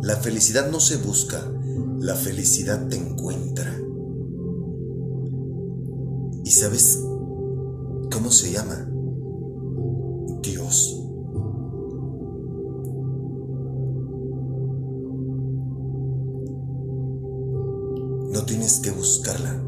la 0.04 0.18
felicidad 0.18 0.70
no 0.70 0.80
se 0.80 0.98
busca, 0.98 1.52
la 2.00 2.14
felicidad 2.14 2.88
te 2.90 2.98
encuentra. 2.98 3.76
¿Y 6.44 6.52
sabes 6.52 7.00
cómo 8.12 8.30
se 8.30 8.52
llama? 8.52 8.88
Dios. 10.44 11.05
Tienes 18.66 18.80
que 18.80 18.90
buscarla. 18.90 19.64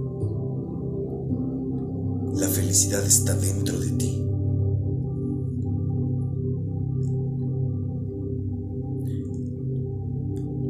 La 2.33 2.47
felicidad 2.47 3.05
está 3.05 3.35
dentro 3.35 3.79
de 3.79 3.91
ti. 3.91 4.23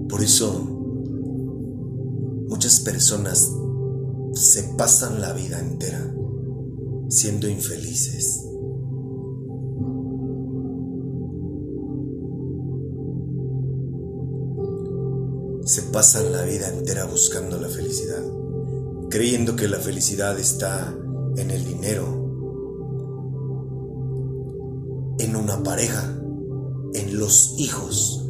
Por 0.09 0.21
eso 0.21 0.51
muchas 2.49 2.81
personas 2.81 3.49
se 4.33 4.63
pasan 4.77 5.21
la 5.21 5.31
vida 5.31 5.59
entera 5.59 6.13
siendo 7.07 7.47
infelices. 7.47 8.43
Pasan 15.97 16.31
la 16.31 16.43
vida 16.43 16.67
entera 16.67 17.05
buscando 17.05 17.59
la 17.59 17.69
felicidad, 17.69 18.21
creyendo 19.09 19.55
que 19.55 19.67
la 19.67 19.79
felicidad 19.79 20.37
está 20.37 20.95
en 21.37 21.49
el 21.49 21.65
dinero, 21.65 22.05
en 25.17 25.35
una 25.35 25.63
pareja, 25.63 26.03
en 26.93 27.17
los 27.17 27.55
hijos, 27.57 28.23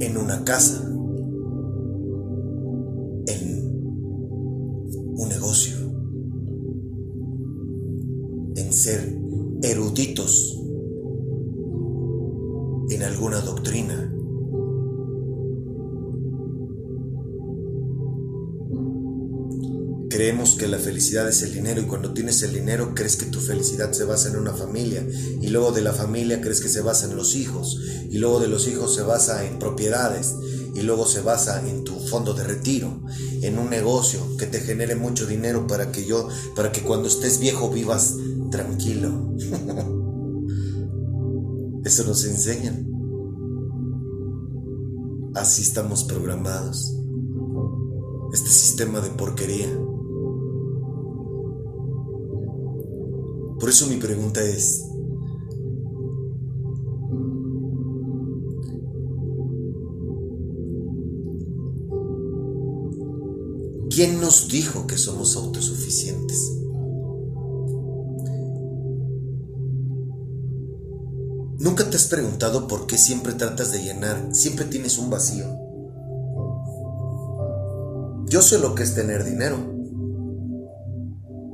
en 0.00 0.16
una 0.16 0.42
casa, 0.42 0.89
felicidad 20.90 21.28
es 21.28 21.42
el 21.42 21.54
dinero 21.54 21.80
y 21.80 21.84
cuando 21.84 22.12
tienes 22.12 22.42
el 22.42 22.52
dinero 22.52 22.96
crees 22.96 23.14
que 23.14 23.26
tu 23.26 23.38
felicidad 23.38 23.92
se 23.92 24.02
basa 24.02 24.28
en 24.28 24.34
una 24.34 24.54
familia 24.54 25.06
y 25.40 25.46
luego 25.46 25.70
de 25.70 25.82
la 25.82 25.92
familia 25.92 26.40
crees 26.40 26.60
que 26.60 26.68
se 26.68 26.80
basa 26.80 27.08
en 27.08 27.14
los 27.14 27.36
hijos 27.36 27.78
y 28.10 28.18
luego 28.18 28.40
de 28.40 28.48
los 28.48 28.66
hijos 28.66 28.96
se 28.96 29.02
basa 29.02 29.46
en 29.46 29.60
propiedades 29.60 30.34
y 30.74 30.82
luego 30.82 31.06
se 31.06 31.20
basa 31.20 31.64
en 31.64 31.84
tu 31.84 31.94
fondo 31.94 32.34
de 32.34 32.42
retiro, 32.42 33.04
en 33.40 33.60
un 33.60 33.70
negocio 33.70 34.36
que 34.36 34.46
te 34.46 34.58
genere 34.58 34.96
mucho 34.96 35.28
dinero 35.28 35.68
para 35.68 35.92
que 35.92 36.04
yo, 36.04 36.26
para 36.56 36.72
que 36.72 36.82
cuando 36.82 37.06
estés 37.06 37.38
viejo 37.38 37.70
vivas 37.70 38.16
tranquilo. 38.50 39.32
Eso 41.84 42.04
nos 42.04 42.24
enseñan. 42.24 42.88
Así 45.36 45.62
estamos 45.62 46.02
programados. 46.02 46.96
Este 48.32 48.50
sistema 48.50 49.00
de 49.00 49.10
porquería. 49.10 49.68
Por 53.70 53.76
eso 53.76 53.86
mi 53.86 53.98
pregunta 53.98 54.42
es, 54.42 54.84
¿quién 63.90 64.20
nos 64.20 64.48
dijo 64.48 64.88
que 64.88 64.98
somos 64.98 65.36
autosuficientes? 65.36 66.50
¿Nunca 71.60 71.88
te 71.88 71.94
has 71.94 72.08
preguntado 72.08 72.66
por 72.66 72.88
qué 72.88 72.98
siempre 72.98 73.34
tratas 73.34 73.70
de 73.70 73.84
llenar, 73.84 74.34
siempre 74.34 74.64
tienes 74.64 74.98
un 74.98 75.10
vacío? 75.10 75.46
Yo 78.26 78.42
sé 78.42 78.58
lo 78.58 78.74
que 78.74 78.82
es 78.82 78.96
tener 78.96 79.22
dinero. 79.22 79.58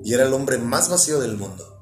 Y 0.03 0.15
era 0.15 0.25
el 0.27 0.33
hombre 0.33 0.57
más 0.57 0.89
vacío 0.89 1.21
del 1.21 1.37
mundo. 1.37 1.76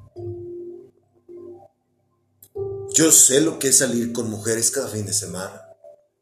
Yo 2.95 3.11
sé 3.11 3.41
lo 3.41 3.59
que 3.59 3.67
es 3.67 3.79
salir 3.79 4.13
con 4.13 4.29
mujeres 4.29 4.71
cada 4.71 4.87
fin 4.87 5.05
de 5.05 5.11
semana 5.11 5.63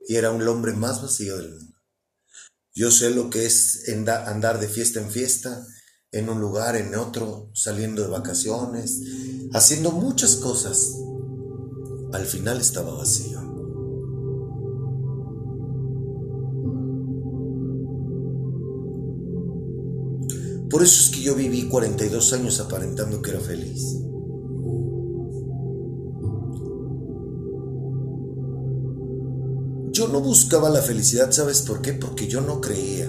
y 0.08 0.16
era 0.16 0.32
un 0.32 0.42
hombre 0.48 0.74
más 0.74 1.04
vacío 1.04 1.38
del 1.38 1.52
mundo. 1.52 1.76
Yo 2.74 2.90
sé 2.90 3.12
lo 3.12 3.30
que 3.30 3.46
es 3.46 3.88
andar 4.26 4.60
de 4.60 4.68
fiesta 4.68 5.00
en 5.00 5.12
fiesta, 5.12 5.68
en 6.12 6.30
un 6.30 6.42
lugar, 6.42 6.76
en 6.76 6.96
otro, 6.96 7.52
saliendo 7.54 8.02
de 8.02 8.08
vacaciones, 8.08 9.02
haciendo 9.54 9.92
muchas 9.92 10.38
cosas. 10.38 10.96
Al 12.12 12.26
final 12.26 12.60
estaba 12.60 12.96
vacío. 12.96 13.40
Por 20.72 20.82
eso 20.82 21.04
es 21.04 21.10
que 21.12 21.22
yo 21.22 21.36
viví 21.36 21.68
42 21.68 22.34
años 22.34 22.60
aparentando 22.60 23.22
que 23.22 23.30
era 23.30 23.42
feliz. 23.42 24.04
Yo 29.94 30.08
no 30.08 30.22
buscaba 30.22 30.72
la 30.72 30.82
felicidad, 30.82 31.32
¿sabes 31.32 31.62
por 31.62 31.82
qué? 31.82 31.94
Porque 31.94 32.28
yo 32.28 32.42
no 32.42 32.60
creía 32.60 33.06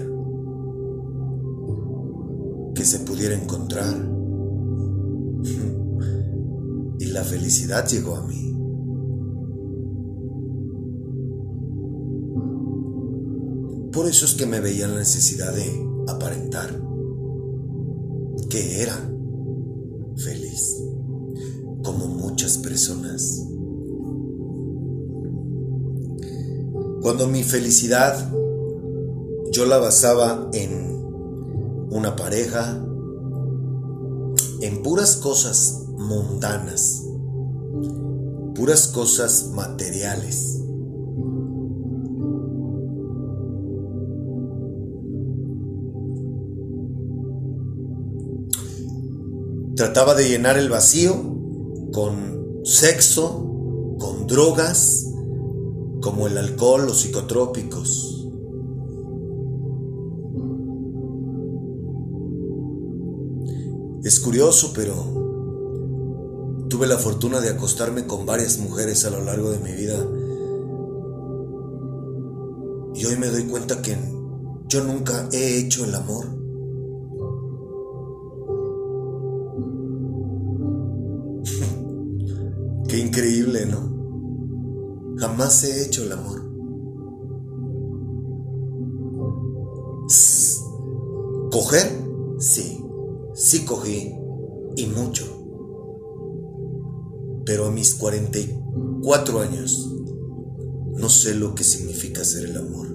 que 2.74 2.84
se 2.84 3.00
pudiera 3.00 3.34
encontrar. 3.34 3.94
Y 6.96 7.06
la 7.06 7.24
felicidad 7.24 7.88
llegó 7.88 8.16
a 8.16 8.24
mí. 8.24 8.52
Por 13.92 14.06
eso 14.06 14.26
es 14.26 14.34
que 14.34 14.46
me 14.46 14.60
veía 14.60 14.86
la 14.86 14.98
necesidad 14.98 15.52
de 15.52 15.86
aparentar 16.06 16.80
que 18.48 18.82
era 18.82 18.96
feliz, 20.16 20.76
como 21.82 22.06
muchas 22.06 22.58
personas. 22.58 23.53
Cuando 27.04 27.28
mi 27.28 27.42
felicidad 27.42 28.32
yo 29.52 29.66
la 29.66 29.76
basaba 29.76 30.48
en 30.54 31.04
una 31.90 32.16
pareja, 32.16 32.82
en 34.62 34.82
puras 34.82 35.16
cosas 35.16 35.82
mundanas, 35.98 37.02
puras 38.54 38.88
cosas 38.88 39.50
materiales. 39.52 40.62
Trataba 49.76 50.14
de 50.14 50.26
llenar 50.26 50.56
el 50.56 50.70
vacío 50.70 51.14
con 51.92 52.62
sexo, 52.64 53.96
con 53.98 54.26
drogas, 54.26 55.03
como 56.04 56.26
el 56.26 56.36
alcohol 56.36 56.86
o 56.90 56.92
psicotrópicos. 56.92 58.28
Es 64.04 64.20
curioso, 64.20 64.74
pero 64.74 64.92
tuve 66.68 66.86
la 66.86 66.98
fortuna 66.98 67.40
de 67.40 67.48
acostarme 67.48 68.06
con 68.06 68.26
varias 68.26 68.58
mujeres 68.58 69.06
a 69.06 69.10
lo 69.10 69.24
largo 69.24 69.50
de 69.50 69.58
mi 69.60 69.72
vida. 69.72 69.96
Y 72.96 73.06
hoy 73.06 73.16
me 73.16 73.28
doy 73.28 73.44
cuenta 73.44 73.80
que 73.80 73.96
yo 74.68 74.84
nunca 74.84 75.30
he 75.32 75.56
hecho 75.56 75.86
el 75.86 75.94
amor. 75.94 76.26
Qué 82.88 82.98
increíble, 82.98 83.64
¿no? 83.64 83.93
Jamás 85.16 85.64
he 85.64 85.84
hecho 85.84 86.02
el 86.02 86.12
amor. 86.12 86.42
¿Coger? 91.50 91.88
Sí, 92.38 92.84
sí 93.34 93.64
cogí 93.64 94.12
y 94.76 94.86
mucho. 94.86 95.24
Pero 97.46 97.66
a 97.66 97.70
mis 97.70 97.94
44 97.94 99.40
años 99.40 99.94
no 100.96 101.08
sé 101.08 101.34
lo 101.34 101.54
que 101.54 101.64
significa 101.64 102.22
hacer 102.22 102.46
el 102.46 102.56
amor. 102.56 102.88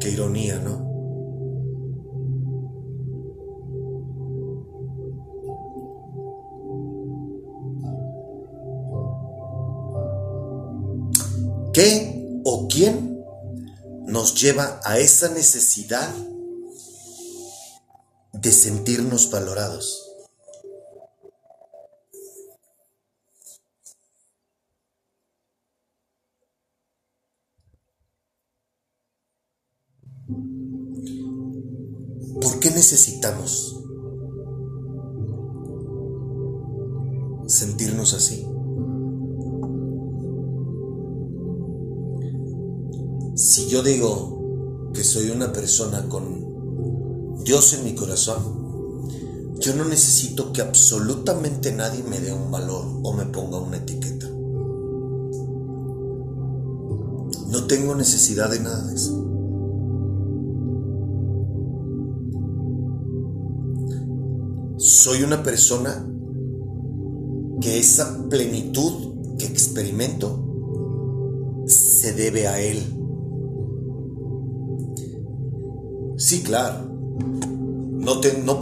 Qué 0.00 0.10
ironía, 0.10 0.58
¿no? 0.60 0.75
lleva 14.46 14.80
a 14.84 15.00
esa 15.00 15.28
necesidad 15.30 16.08
de 18.32 18.52
sentirnos 18.52 19.28
valorados. 19.28 20.04
¿Por 32.40 32.60
qué 32.60 32.70
necesitamos 32.70 33.82
sentirnos 37.48 38.14
así? 38.14 38.55
Si 43.36 43.68
yo 43.68 43.82
digo 43.82 44.90
que 44.94 45.04
soy 45.04 45.28
una 45.28 45.52
persona 45.52 46.08
con 46.08 47.44
Dios 47.44 47.74
en 47.74 47.84
mi 47.84 47.94
corazón, 47.94 49.10
yo 49.60 49.76
no 49.76 49.84
necesito 49.84 50.54
que 50.54 50.62
absolutamente 50.62 51.70
nadie 51.70 52.02
me 52.02 52.18
dé 52.18 52.32
un 52.32 52.50
valor 52.50 52.86
o 53.02 53.12
me 53.12 53.26
ponga 53.26 53.58
una 53.58 53.76
etiqueta. 53.76 54.26
No 57.50 57.66
tengo 57.66 57.94
necesidad 57.94 58.48
de 58.48 58.60
nada 58.60 58.86
de 58.86 58.94
eso. 58.94 59.22
Soy 64.78 65.24
una 65.24 65.42
persona 65.42 66.10
que 67.60 67.78
esa 67.80 68.30
plenitud 68.30 69.36
que 69.36 69.44
experimento 69.44 70.42
se 71.66 72.14
debe 72.14 72.48
a 72.48 72.58
Él. 72.62 73.05
Sí, 76.16 76.42
claro. 76.42 76.88
No, 76.88 78.20
te, 78.20 78.38
no 78.38 78.58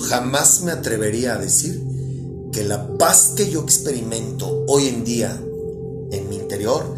jamás 0.00 0.62
me 0.62 0.72
atrevería 0.72 1.34
a 1.34 1.38
decir 1.38 1.82
que 2.52 2.64
la 2.64 2.96
paz 2.96 3.32
que 3.36 3.50
yo 3.50 3.62
experimento 3.62 4.64
hoy 4.68 4.88
en 4.88 5.04
día 5.04 5.42
en 6.10 6.28
mi 6.28 6.36
interior 6.36 6.96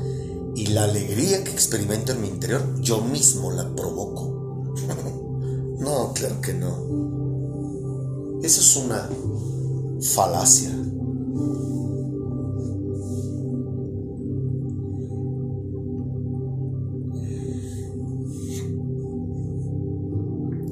y 0.55 0.66
la 0.66 0.85
alegría 0.85 1.42
que 1.44 1.51
experimento 1.51 2.12
en 2.12 2.20
mi 2.20 2.29
interior, 2.29 2.81
yo 2.81 3.01
mismo 3.01 3.51
la 3.53 3.75
provoco. 3.75 4.75
no, 5.79 6.12
claro 6.12 6.40
que 6.40 6.55
no. 6.55 8.40
Eso 8.42 8.61
es 8.61 8.77
una 8.77 9.09
falacia. 10.01 10.70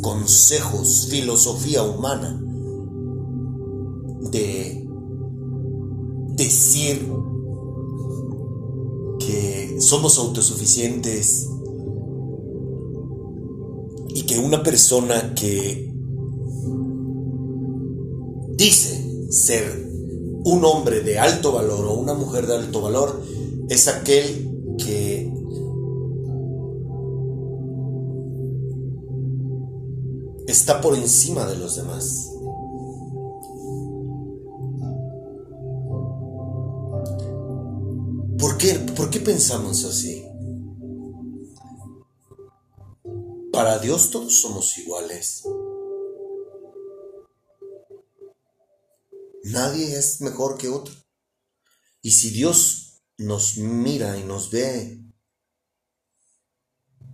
consejos, 0.00 1.08
filosofía 1.10 1.82
humana 1.82 2.40
de 4.30 4.86
decir 6.36 7.08
que 9.18 9.76
somos 9.80 10.18
autosuficientes 10.18 11.48
y 14.08 14.22
que 14.22 14.38
una 14.38 14.62
persona 14.62 15.34
que 15.34 15.92
dice 18.56 19.30
ser 19.30 19.84
un 20.44 20.64
hombre 20.64 21.00
de 21.00 21.18
alto 21.18 21.52
valor 21.52 21.86
o 21.86 21.94
una 21.94 22.14
mujer 22.14 22.46
de 22.46 22.54
alto 22.54 22.82
valor 22.82 23.20
es 23.68 23.88
aquel 23.88 24.53
está 30.64 30.80
por 30.80 30.96
encima 30.96 31.44
de 31.44 31.56
los 31.56 31.76
demás. 31.76 32.30
¿Por 38.38 38.56
qué, 38.56 38.72
¿Por 38.96 39.10
qué 39.10 39.20
pensamos 39.20 39.84
así? 39.84 40.24
Para 43.52 43.78
Dios 43.78 44.10
todos 44.10 44.40
somos 44.40 44.78
iguales. 44.78 45.42
Nadie 49.42 49.98
es 49.98 50.22
mejor 50.22 50.56
que 50.56 50.70
otro. 50.70 50.94
Y 52.00 52.12
si 52.12 52.30
Dios 52.30 53.02
nos 53.18 53.58
mira 53.58 54.16
y 54.16 54.24
nos 54.24 54.50
ve 54.50 55.04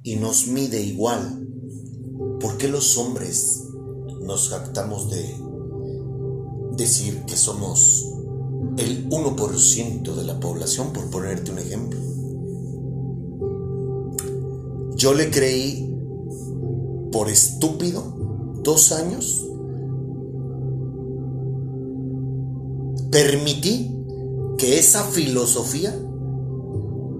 y 0.04 0.14
nos 0.14 0.46
mide 0.46 0.80
igual, 0.80 1.39
¿por 2.40 2.56
qué 2.56 2.68
los 2.68 2.96
hombres 2.98 3.68
nos 4.22 4.48
jactamos 4.48 5.10
de 5.10 5.36
decir 6.76 7.24
que 7.26 7.36
somos 7.36 8.06
el 8.78 9.08
1% 9.08 10.14
de 10.14 10.24
la 10.24 10.40
población, 10.40 10.92
por 10.92 11.10
ponerte 11.10 11.50
un 11.50 11.58
ejemplo? 11.58 12.00
Yo 14.96 15.14
le 15.14 15.30
creí 15.30 15.90
por 17.10 17.28
estúpido 17.28 18.02
dos 18.62 18.92
años. 18.92 19.46
Permití 23.10 23.90
que 24.58 24.78
esa 24.78 25.04
filosofía 25.04 25.98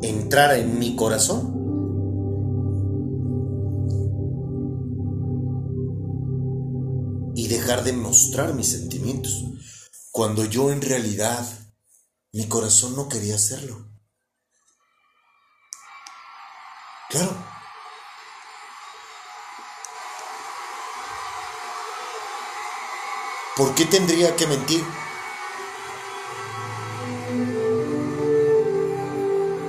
entrara 0.03 0.59
en 0.59 0.79
mi 0.79 0.95
corazón. 0.95 1.60
De 7.79 7.93
mostrar 7.93 8.55
mis 8.55 8.73
sentimientos, 8.73 9.33
cuando 10.11 10.45
yo 10.45 10.71
en 10.71 10.83
realidad 10.83 11.47
mi 12.33 12.47
corazón 12.49 12.97
no 12.97 13.09
quería 13.09 13.37
hacerlo. 13.37 13.87
Claro. 17.09 17.35
¿Por 23.57 23.75
qué 23.75 23.85
tendría 23.87 24.37
que 24.37 24.47
mentir? 24.47 24.85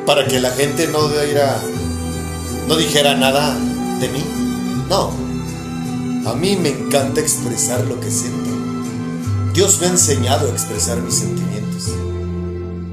para 0.06 0.26
que 0.26 0.42
la 0.42 0.52
gente 0.52 0.88
no 0.88 1.08
no 2.68 2.76
dijera 2.76 3.16
nada 3.16 3.58
de 4.00 4.10
mí. 4.10 4.24
No, 4.90 5.12
a 6.26 6.34
mí 6.36 6.56
me 6.56 6.70
encanta 6.70 7.20
expresar 7.22 7.86
lo 7.86 8.00
que 8.00 8.10
siento. 8.12 8.50
Dios 9.54 9.80
me 9.80 9.88
ha 9.88 9.90
enseñado 9.90 10.48
a 10.48 10.52
expresar 10.52 11.02
mis 11.02 11.16
sentimientos. 11.16 11.90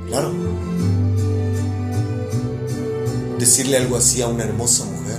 Claro. 0.08 0.32
Decirle 3.38 3.76
algo 3.76 3.96
así 3.96 4.22
a 4.22 4.28
una 4.28 4.44
hermosa 4.44 4.84
mujer. 4.84 5.18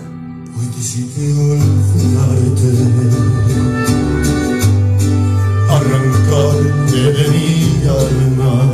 arrancarte 5.69 7.01
de 7.13 7.29
mi 7.29 7.87
alma 7.87 8.73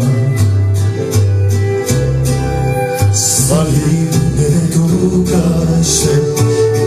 salir 3.14 4.10
de 4.40 4.50
tu 4.74 5.24
calle 5.26 6.16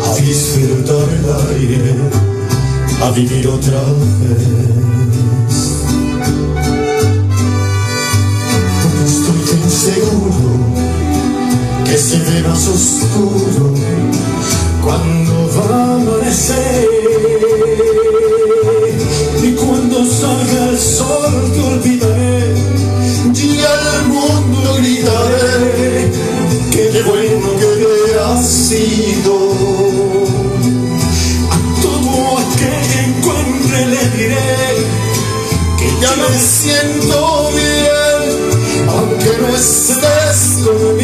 a 0.04 0.14
disfrutar 0.16 1.08
el 1.18 1.26
aire, 1.48 1.94
a 3.00 3.10
vivir 3.10 3.46
otra 3.46 3.80
vez. 3.80 4.78
Estoy 9.06 9.40
tan 9.50 9.70
seguro 9.70 10.50
que 11.84 11.98
se 11.98 12.18
ve 12.18 12.42
más 12.42 12.68
oscuro 12.68 13.74
cuando 14.82 15.32
va 15.56 15.76
a 15.76 15.94
amanecer 15.94 16.88
y 19.42 19.52
cuando 19.52 20.04
salga 20.04 20.70
el 20.70 20.78
sol 20.78 21.52
te 21.54 21.60
olvidaré 21.60 22.54
y 23.34 23.60
al 23.60 24.08
mundo 24.08 24.74
gritaré 24.78 26.10
qué 26.72 27.02
bueno 27.02 27.48
que 27.58 28.18
ha 28.18 28.42
sido. 28.42 29.37
Ya 36.00 36.16
me 36.16 36.38
siento 36.38 37.50
bien, 37.52 38.88
aunque 38.88 39.38
no 39.40 39.56
estés 39.56 40.58
conmigo. 40.64 40.97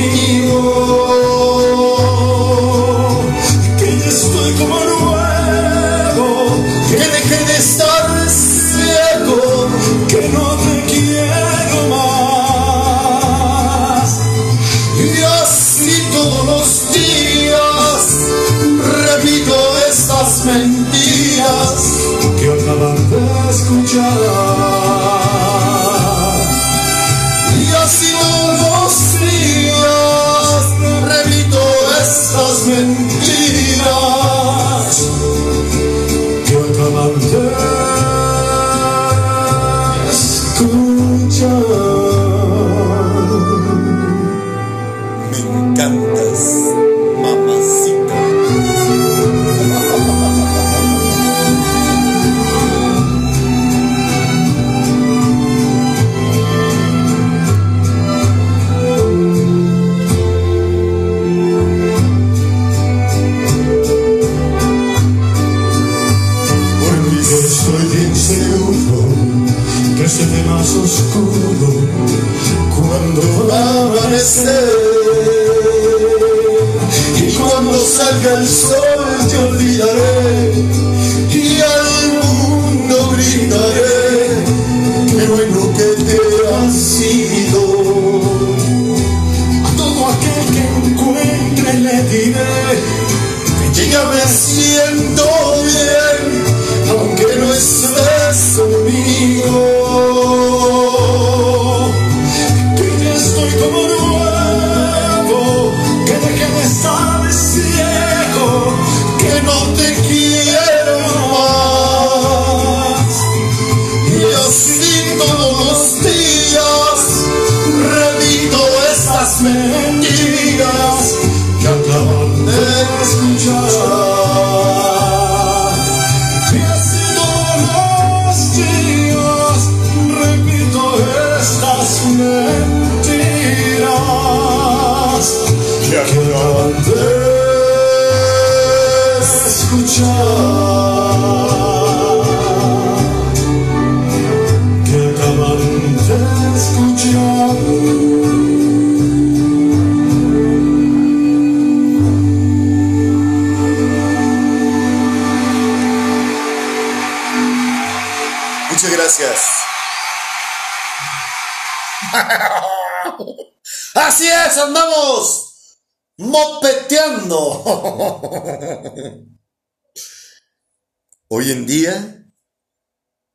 En 171.54 171.66
día, 171.66 172.32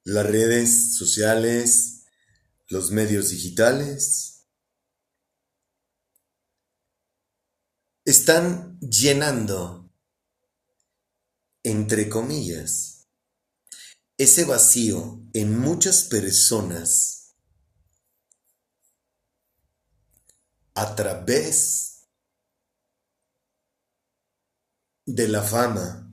las 0.04 0.26
redes 0.26 0.98
sociales, 0.98 2.04
los 2.68 2.92
medios 2.92 3.30
digitales, 3.30 4.46
están 8.04 8.78
llenando, 8.82 9.90
entre 11.64 12.10
comillas, 12.10 13.08
ese 14.18 14.44
vacío 14.44 15.22
en 15.32 15.58
muchas 15.58 16.04
personas 16.04 17.38
a 20.74 20.94
través 20.94 22.10
de 25.06 25.30
la 25.30 25.42
fama 25.42 26.09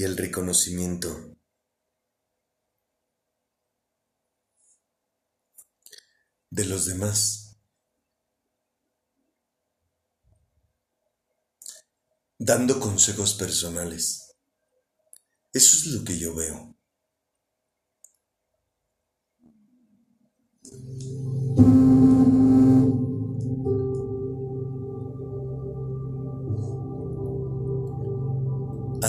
y 0.00 0.04
el 0.04 0.16
reconocimiento. 0.16 1.36
de 6.52 6.64
los 6.64 6.86
demás. 6.86 7.60
Dando 12.38 12.80
consejos 12.80 13.34
personales. 13.34 14.34
Eso 15.52 15.76
es 15.76 15.86
lo 15.94 16.02
que 16.02 16.18
yo 16.18 16.34
veo. 16.34 16.74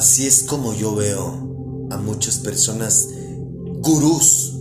Así 0.01 0.25
es 0.25 0.41
como 0.41 0.73
yo 0.73 0.95
veo 0.95 1.87
a 1.91 1.97
muchas 1.97 2.39
personas 2.39 3.07
gurús 3.83 4.57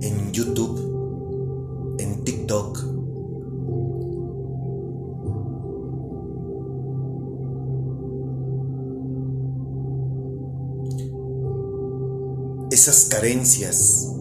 en 0.00 0.30
YouTube, 0.30 1.96
en 1.98 2.22
TikTok. 2.22 2.78
Esas 12.70 13.06
carencias 13.06 14.14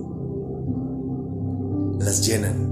las 2.00 2.26
llenan 2.26 2.72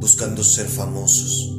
buscando 0.00 0.42
ser 0.42 0.66
famosos. 0.66 1.57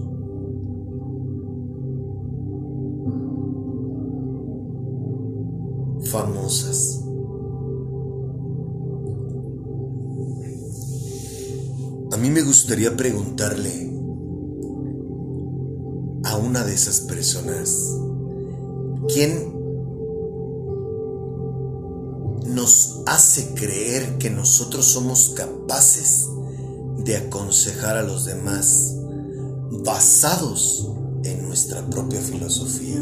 Famosas. 6.10 7.02
A 12.12 12.18
mí 12.18 12.30
me 12.30 12.42
gustaría 12.42 12.98
preguntarle 12.98 13.90
a 16.24 16.38
una 16.38 16.64
de 16.64 16.74
esas 16.74 17.02
personas, 17.02 17.96
¿quién 19.14 19.54
nos 22.48 23.02
hace 23.06 23.54
creer 23.54 24.18
que 24.18 24.30
nosotros 24.30 24.86
somos 24.86 25.34
capaces 25.36 26.28
de 26.98 27.18
aconsejar 27.18 27.98
a 27.98 28.04
los 28.04 28.26
demás 28.26 28.96
basados 29.84 30.92
en 31.24 31.48
nuestra 31.48 31.88
propia 31.90 32.20
filosofía? 32.20 33.02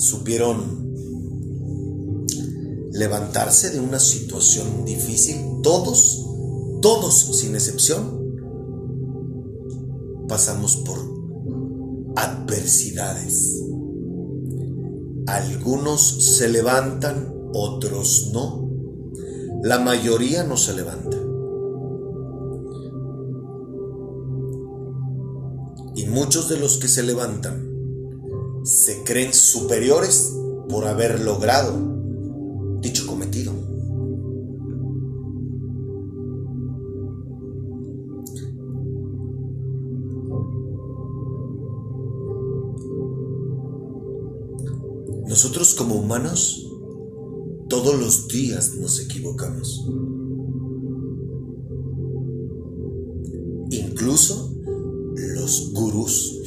Supieron 0.00 0.88
levantarse 2.92 3.70
de 3.70 3.80
una 3.80 4.00
situación 4.00 4.84
difícil. 4.86 5.36
Todos, 5.62 6.26
todos 6.80 7.14
sin 7.36 7.54
excepción, 7.54 8.18
pasamos 10.26 10.76
por 10.78 10.98
adversidades. 12.16 13.62
Algunos 15.26 16.36
se 16.36 16.48
levantan, 16.48 17.34
otros 17.52 18.30
no. 18.32 18.70
La 19.62 19.78
mayoría 19.78 20.44
no 20.44 20.56
se 20.56 20.72
levanta. 20.72 21.18
Y 25.94 26.06
muchos 26.06 26.48
de 26.48 26.58
los 26.58 26.78
que 26.78 26.88
se 26.88 27.02
levantan 27.02 27.69
se 28.70 29.02
creen 29.02 29.34
superiores 29.34 30.32
por 30.68 30.86
haber 30.86 31.20
logrado 31.20 31.72
dicho 32.80 33.04
cometido. 33.04 33.52
Nosotros 45.26 45.74
como 45.74 45.96
humanos 45.96 46.64
todos 47.68 47.98
los 47.98 48.28
días 48.28 48.76
nos 48.76 49.00
equivocamos. 49.00 49.84
Incluso 53.70 54.54
los 55.16 55.72
gurús. 55.72 56.39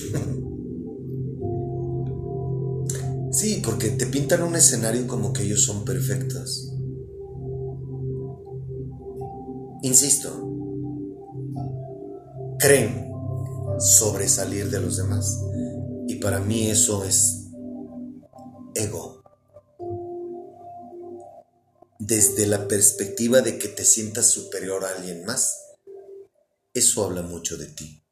Sí, 3.44 3.60
porque 3.62 3.90
te 3.90 4.06
pintan 4.06 4.42
un 4.42 4.56
escenario 4.56 5.06
como 5.06 5.34
que 5.34 5.44
ellos 5.44 5.66
son 5.66 5.84
perfectos. 5.84 6.72
Insisto, 9.82 10.30
creen 12.58 13.12
sobresalir 13.80 14.70
de 14.70 14.80
los 14.80 14.96
demás. 14.96 15.44
Y 16.08 16.22
para 16.22 16.40
mí 16.40 16.70
eso 16.70 17.04
es 17.04 17.50
ego. 18.76 19.22
Desde 22.00 22.48
la 22.48 22.70
perspectiva 22.70 23.42
de 23.42 23.58
que 23.58 23.68
te 23.68 23.84
sientas 23.84 24.28
superior 24.28 24.86
a 24.86 24.96
alguien 24.96 25.26
más, 25.26 25.60
eso 26.74 27.04
habla 27.04 27.24
mucho 27.24 27.58
de 27.58 27.66
ti, 27.66 28.06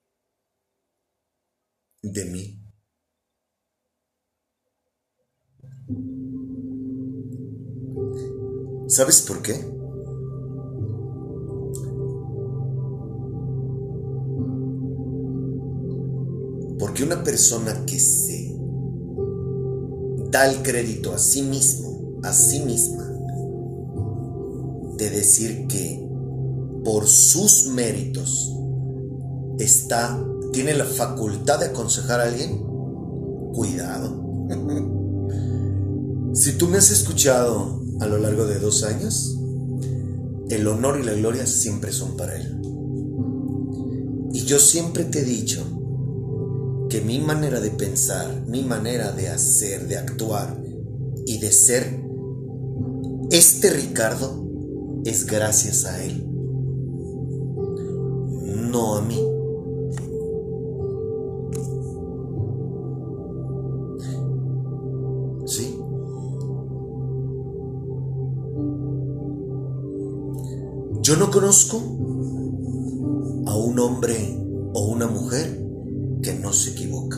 de 2.02 2.26
mí. 2.26 2.71
¿Sabes 8.88 9.22
por 9.22 9.42
qué? 9.42 9.54
Porque 16.78 17.04
una 17.04 17.24
persona 17.24 17.86
que 17.86 17.98
se 18.00 18.54
da 20.30 20.50
el 20.50 20.62
crédito 20.62 21.14
a 21.14 21.18
sí 21.18 21.42
mismo, 21.42 22.20
a 22.24 22.34
sí 22.34 22.60
misma, 22.66 23.08
de 24.98 25.10
decir 25.10 25.68
que 25.68 26.06
por 26.84 27.08
sus 27.08 27.68
méritos 27.68 28.54
está, 29.58 30.22
tiene 30.52 30.74
la 30.74 30.86
facultad 30.86 31.60
de 31.60 31.68
aconsejar 31.68 32.20
a 32.20 32.24
alguien, 32.24 32.62
cuidado. 33.54 34.21
Si 36.42 36.54
tú 36.54 36.68
me 36.68 36.80
has 36.80 36.90
escuchado 36.90 37.84
a 38.00 38.08
lo 38.08 38.18
largo 38.18 38.48
de 38.48 38.58
dos 38.58 38.82
años, 38.82 39.38
el 40.50 40.66
honor 40.66 41.00
y 41.00 41.04
la 41.04 41.14
gloria 41.14 41.46
siempre 41.46 41.92
son 41.92 42.18
para 42.18 42.36
Él. 42.36 42.60
Y 44.34 44.40
yo 44.46 44.58
siempre 44.58 45.04
te 45.04 45.20
he 45.20 45.24
dicho 45.24 45.64
que 46.90 47.02
mi 47.02 47.20
manera 47.20 47.60
de 47.60 47.70
pensar, 47.70 48.44
mi 48.48 48.64
manera 48.64 49.12
de 49.12 49.30
hacer, 49.30 49.88
de 49.88 50.00
actuar 50.00 50.60
y 51.28 51.38
de 51.38 51.52
ser, 51.52 52.02
este 53.30 53.70
Ricardo 53.70 54.44
es 55.06 55.28
gracias 55.28 55.86
a 55.86 56.04
Él, 56.04 56.26
no 58.72 58.96
a 58.96 59.02
mí. 59.04 59.31
Yo 71.12 71.18
no 71.18 71.30
conozco 71.30 71.76
a 73.46 73.58
un 73.58 73.78
hombre 73.80 74.40
o 74.74 74.86
una 74.94 75.08
mujer 75.08 75.62
que 76.24 76.36
no 76.36 76.54
se 76.54 76.72
equivoca. 76.72 77.18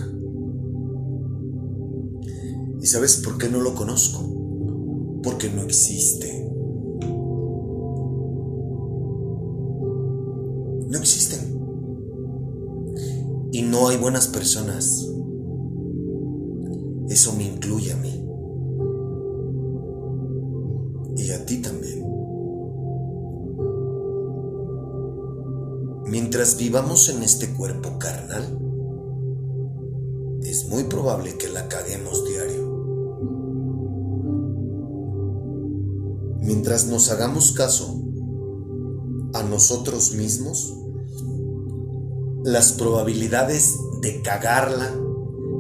¿Y 2.82 2.88
sabes 2.88 3.18
por 3.18 3.38
qué 3.38 3.50
no 3.50 3.62
lo 3.62 3.76
conozco? 3.76 5.22
Porque 5.22 5.48
no 5.52 5.62
existe. 5.62 6.44
No 10.90 10.98
existen. 10.98 11.60
Y 13.52 13.62
no 13.62 13.90
hay 13.90 13.98
buenas 13.98 14.28
personas. 14.28 15.08
Eso 17.10 17.34
me 17.34 17.44
incluye 17.44 17.92
a 17.92 17.98
mí. 17.98 18.26
Y 21.16 21.30
a 21.30 21.46
ti 21.46 21.58
también. 21.58 21.83
Mientras 26.34 26.58
vivamos 26.58 27.10
en 27.10 27.22
este 27.22 27.54
cuerpo 27.54 28.00
carnal, 28.00 28.58
es 30.42 30.66
muy 30.68 30.86
probable 30.86 31.38
que 31.38 31.48
la 31.48 31.68
caguemos 31.68 32.26
diario. 32.28 32.74
Mientras 36.42 36.88
nos 36.88 37.12
hagamos 37.12 37.52
caso 37.52 38.02
a 39.36 39.44
nosotros 39.44 40.14
mismos, 40.14 40.74
las 42.44 42.72
probabilidades 42.72 43.76
de 44.02 44.24
cagarla, 44.24 44.92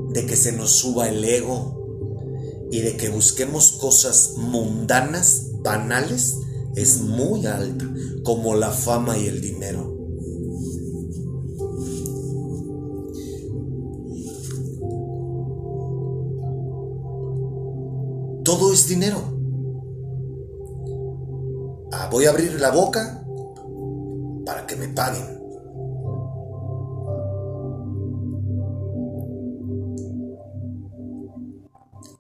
de 0.10 0.26
que 0.26 0.36
se 0.36 0.54
nos 0.54 0.72
suba 0.72 1.08
el 1.08 1.24
ego 1.24 2.68
y 2.72 2.80
de 2.80 2.98
que 2.98 3.10
busquemos 3.10 3.74
cosas 3.74 4.38
mundanas, 4.38 5.52
banales, 5.62 6.40
es 6.76 7.00
muy 7.00 7.46
alta, 7.46 7.86
como 8.24 8.56
la 8.56 8.72
fama 8.72 9.20
y 9.20 9.28
el 9.28 9.40
dinero. 9.40 9.93
Todo 18.54 18.72
es 18.72 18.88
dinero. 18.88 19.18
Ah, 21.92 22.08
voy 22.12 22.28
a 22.28 22.30
abrir 22.30 22.62
la 22.62 22.70
boca 22.70 23.26
para 24.46 24.68
que 24.68 24.76
me 24.76 24.90
paguen. 24.90 25.26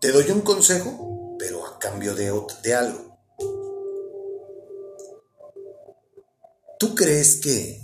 Te 0.01 0.11
doy 0.11 0.31
un 0.31 0.41
consejo, 0.41 1.35
pero 1.37 1.67
a 1.67 1.77
cambio 1.77 2.15
de, 2.15 2.33
de 2.63 2.73
algo. 2.73 3.15
¿Tú 6.79 6.95
crees 6.95 7.39
que... 7.41 7.79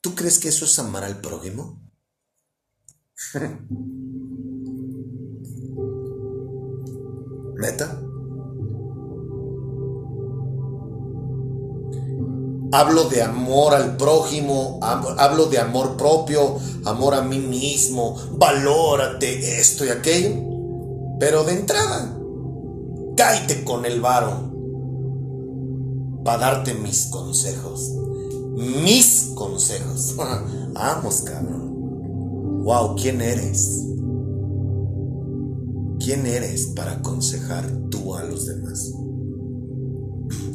¿Tú 0.00 0.16
crees 0.16 0.40
que 0.40 0.48
eso 0.48 0.64
es 0.64 0.76
amar 0.80 1.04
al 1.04 1.20
prójimo? 1.20 1.80
¿Meta? 7.62 7.96
Hablo 12.72 13.04
de 13.04 13.22
amor 13.22 13.74
al 13.74 13.96
prójimo, 13.96 14.80
hablo 14.82 15.46
de 15.46 15.60
amor 15.60 15.96
propio, 15.96 16.56
amor 16.84 17.14
a 17.14 17.22
mí 17.22 17.38
mismo, 17.38 18.16
valórate 18.32 19.60
esto 19.60 19.84
y 19.84 19.90
aquello. 19.90 20.30
Pero 21.20 21.44
de 21.44 21.52
entrada, 21.52 22.18
cállate 23.16 23.62
con 23.62 23.84
el 23.84 24.00
varo 24.00 24.50
para 26.24 26.38
darte 26.38 26.74
mis 26.74 27.06
consejos. 27.06 27.92
Mis 28.56 29.30
consejos. 29.36 30.16
Vamos, 30.72 31.22
cabrón. 31.22 32.64
Wow, 32.64 32.96
¿quién 32.96 33.20
eres? 33.20 33.86
¿Quién 36.02 36.26
eres 36.26 36.66
para 36.74 36.94
aconsejar 36.94 37.70
tú 37.88 38.16
a 38.16 38.24
los 38.24 38.46
demás? 38.46 38.92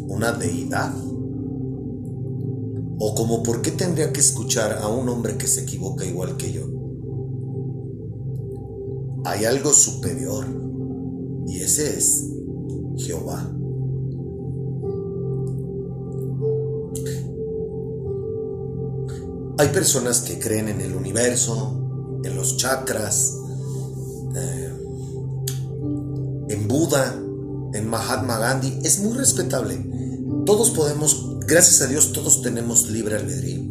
¿Una 0.10 0.34
deidad? 0.34 0.94
¿O 3.00 3.16
como 3.16 3.44
por 3.44 3.62
qué 3.62 3.72
tendría 3.72 4.12
que 4.12 4.20
escuchar 4.20 4.80
a 4.82 4.90
un 4.90 5.08
hombre 5.08 5.38
que 5.38 5.48
se 5.48 5.62
equivoca 5.62 6.04
igual 6.04 6.36
que 6.36 6.52
yo? 6.52 6.64
Hay 9.24 9.46
algo 9.46 9.72
superior 9.72 10.46
y 11.48 11.62
ese 11.62 11.98
es 11.98 12.30
Jehová. 12.98 13.50
Hay 19.60 19.70
personas 19.70 20.22
que 20.22 20.40
creen 20.40 20.68
en 20.68 20.82
el 20.82 20.94
universo, 20.94 22.20
en 22.26 22.36
los 22.36 22.58
chakras, 22.58 23.38
eh, 24.36 24.77
Buda, 26.78 27.20
en 27.74 27.90
Mahatma 27.90 28.38
Gandhi. 28.38 28.80
Es 28.84 29.00
muy 29.00 29.18
respetable. 29.18 29.84
Todos 30.46 30.70
podemos 30.70 31.40
gracias 31.48 31.82
a 31.82 31.88
Dios 31.88 32.12
todos 32.12 32.44
tenemos 32.44 32.92
libre 32.92 33.16
albedrío. 33.16 33.64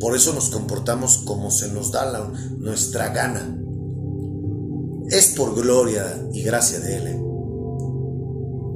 Por 0.00 0.16
eso 0.16 0.32
nos 0.32 0.48
comportamos 0.48 1.18
como 1.18 1.50
se 1.50 1.70
nos 1.72 1.92
da 1.92 2.32
nuestra 2.58 3.10
gana. 3.10 3.58
Es 5.10 5.34
por 5.36 5.54
gloria 5.54 6.26
y 6.32 6.42
gracia 6.42 6.80
de 6.80 6.96
Él. 6.96 7.06
¿eh? 7.06 7.20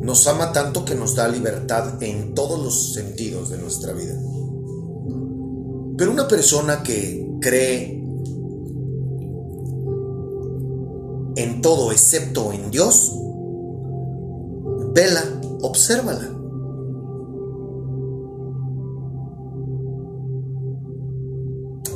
Nos 0.02 0.26
ama 0.26 0.52
tanto 0.52 0.84
que 0.84 0.94
nos 0.94 1.14
da 1.14 1.26
libertad 1.26 2.02
en 2.02 2.34
todos 2.34 2.62
los 2.62 2.92
sentidos 2.92 3.48
de 3.48 3.56
nuestra 3.56 3.94
vida. 3.94 4.20
Pero 5.96 6.12
una 6.12 6.28
persona 6.28 6.82
que 6.82 7.26
cree 7.40 8.04
en 11.36 11.62
todo 11.62 11.90
excepto 11.90 12.52
en 12.52 12.70
Dios, 12.70 13.16
vela, 14.92 15.22
obsérvala. 15.62 16.28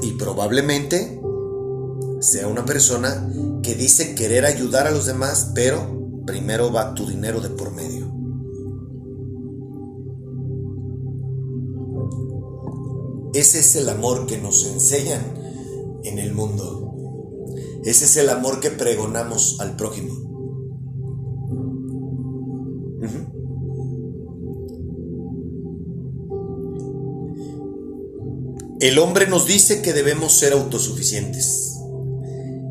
Y 0.02 0.12
probablemente 0.12 1.20
sea 2.20 2.48
una 2.48 2.64
persona 2.64 3.30
que 3.62 3.74
dice 3.74 4.14
querer 4.14 4.44
ayudar 4.44 4.86
a 4.86 4.90
los 4.90 5.06
demás, 5.06 5.52
pero 5.54 6.22
primero 6.26 6.72
va 6.72 6.94
tu 6.94 7.06
dinero 7.06 7.40
de 7.40 7.50
por 7.50 7.72
medio. 7.72 8.12
Ese 13.34 13.58
es 13.58 13.74
el 13.76 13.88
amor 13.88 14.26
que 14.26 14.38
nos 14.38 14.64
enseñan 14.66 15.20
en 16.04 16.18
el 16.18 16.32
mundo. 16.32 16.94
Ese 17.84 18.04
es 18.04 18.16
el 18.16 18.30
amor 18.30 18.60
que 18.60 18.70
pregonamos 18.70 19.58
al 19.60 19.76
prójimo. 19.76 20.33
El 28.84 28.98
hombre 28.98 29.26
nos 29.26 29.46
dice 29.46 29.80
que 29.80 29.94
debemos 29.94 30.34
ser 30.34 30.52
autosuficientes. 30.52 31.78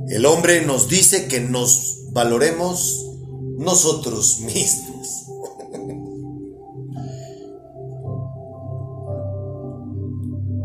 El 0.09 0.27
hombre 0.27 0.63
nos 0.63 0.87
dice 0.87 1.27
que 1.27 1.39
nos 1.39 2.03
valoremos 2.11 3.09
nosotros 3.57 4.39
mismos. 4.41 5.25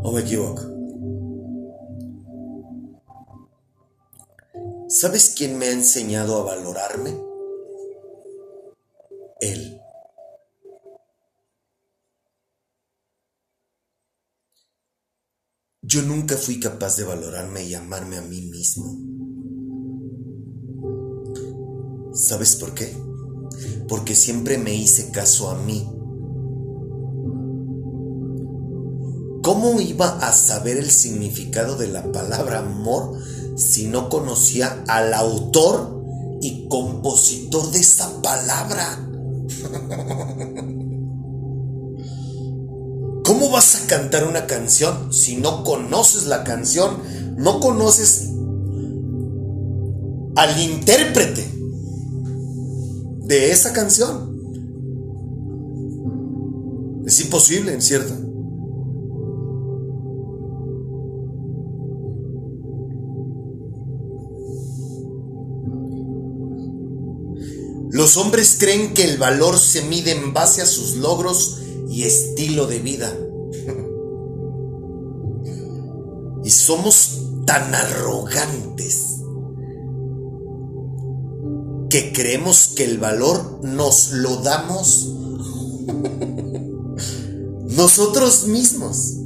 ¿O 0.02 0.12
me 0.12 0.20
equivoco? 0.20 0.60
¿Sabes 4.90 5.32
quién 5.34 5.56
me 5.56 5.68
ha 5.68 5.72
enseñado 5.72 6.42
a 6.42 6.44
valorarme? 6.44 7.16
Él. 9.40 9.77
Yo 15.88 16.02
nunca 16.02 16.36
fui 16.36 16.60
capaz 16.60 16.98
de 16.98 17.04
valorarme 17.04 17.64
y 17.64 17.74
amarme 17.74 18.18
a 18.18 18.20
mí 18.20 18.42
mismo. 18.42 18.94
¿Sabes 22.12 22.56
por 22.56 22.74
qué? 22.74 22.94
Porque 23.88 24.14
siempre 24.14 24.58
me 24.58 24.74
hice 24.74 25.10
caso 25.10 25.48
a 25.48 25.54
mí. 25.54 25.88
¿Cómo 29.42 29.80
iba 29.80 30.18
a 30.18 30.30
saber 30.30 30.76
el 30.76 30.90
significado 30.90 31.78
de 31.78 31.88
la 31.88 32.12
palabra 32.12 32.58
amor 32.58 33.18
si 33.56 33.86
no 33.86 34.10
conocía 34.10 34.84
al 34.88 35.14
autor 35.14 36.04
y 36.42 36.68
compositor 36.68 37.70
de 37.70 37.78
esta 37.78 38.10
palabra? 38.20 39.08
¿Cómo 43.48 43.56
vas 43.56 43.82
a 43.82 43.86
cantar 43.86 44.28
una 44.28 44.46
canción 44.46 45.10
si 45.10 45.36
no 45.36 45.64
conoces 45.64 46.26
la 46.26 46.44
canción? 46.44 46.98
No 47.38 47.60
conoces 47.60 48.28
al 50.36 50.60
intérprete 50.60 51.50
de 53.22 53.50
esa 53.50 53.72
canción. 53.72 54.36
Es 57.06 57.18
imposible, 57.22 57.80
¿cierto? 57.80 58.12
Los 67.90 68.18
hombres 68.18 68.58
creen 68.60 68.92
que 68.92 69.04
el 69.04 69.16
valor 69.16 69.58
se 69.58 69.80
mide 69.86 70.12
en 70.12 70.34
base 70.34 70.60
a 70.60 70.66
sus 70.66 70.96
logros 70.96 71.62
y 71.88 72.02
estilo 72.02 72.66
de 72.66 72.80
vida. 72.80 73.10
Y 76.48 76.50
somos 76.50 77.26
tan 77.44 77.74
arrogantes 77.74 79.22
que 81.90 82.10
creemos 82.14 82.68
que 82.68 82.84
el 82.84 82.96
valor 82.96 83.60
nos 83.62 84.12
lo 84.12 84.36
damos 84.36 85.14
nosotros 87.76 88.46
mismos. 88.46 89.18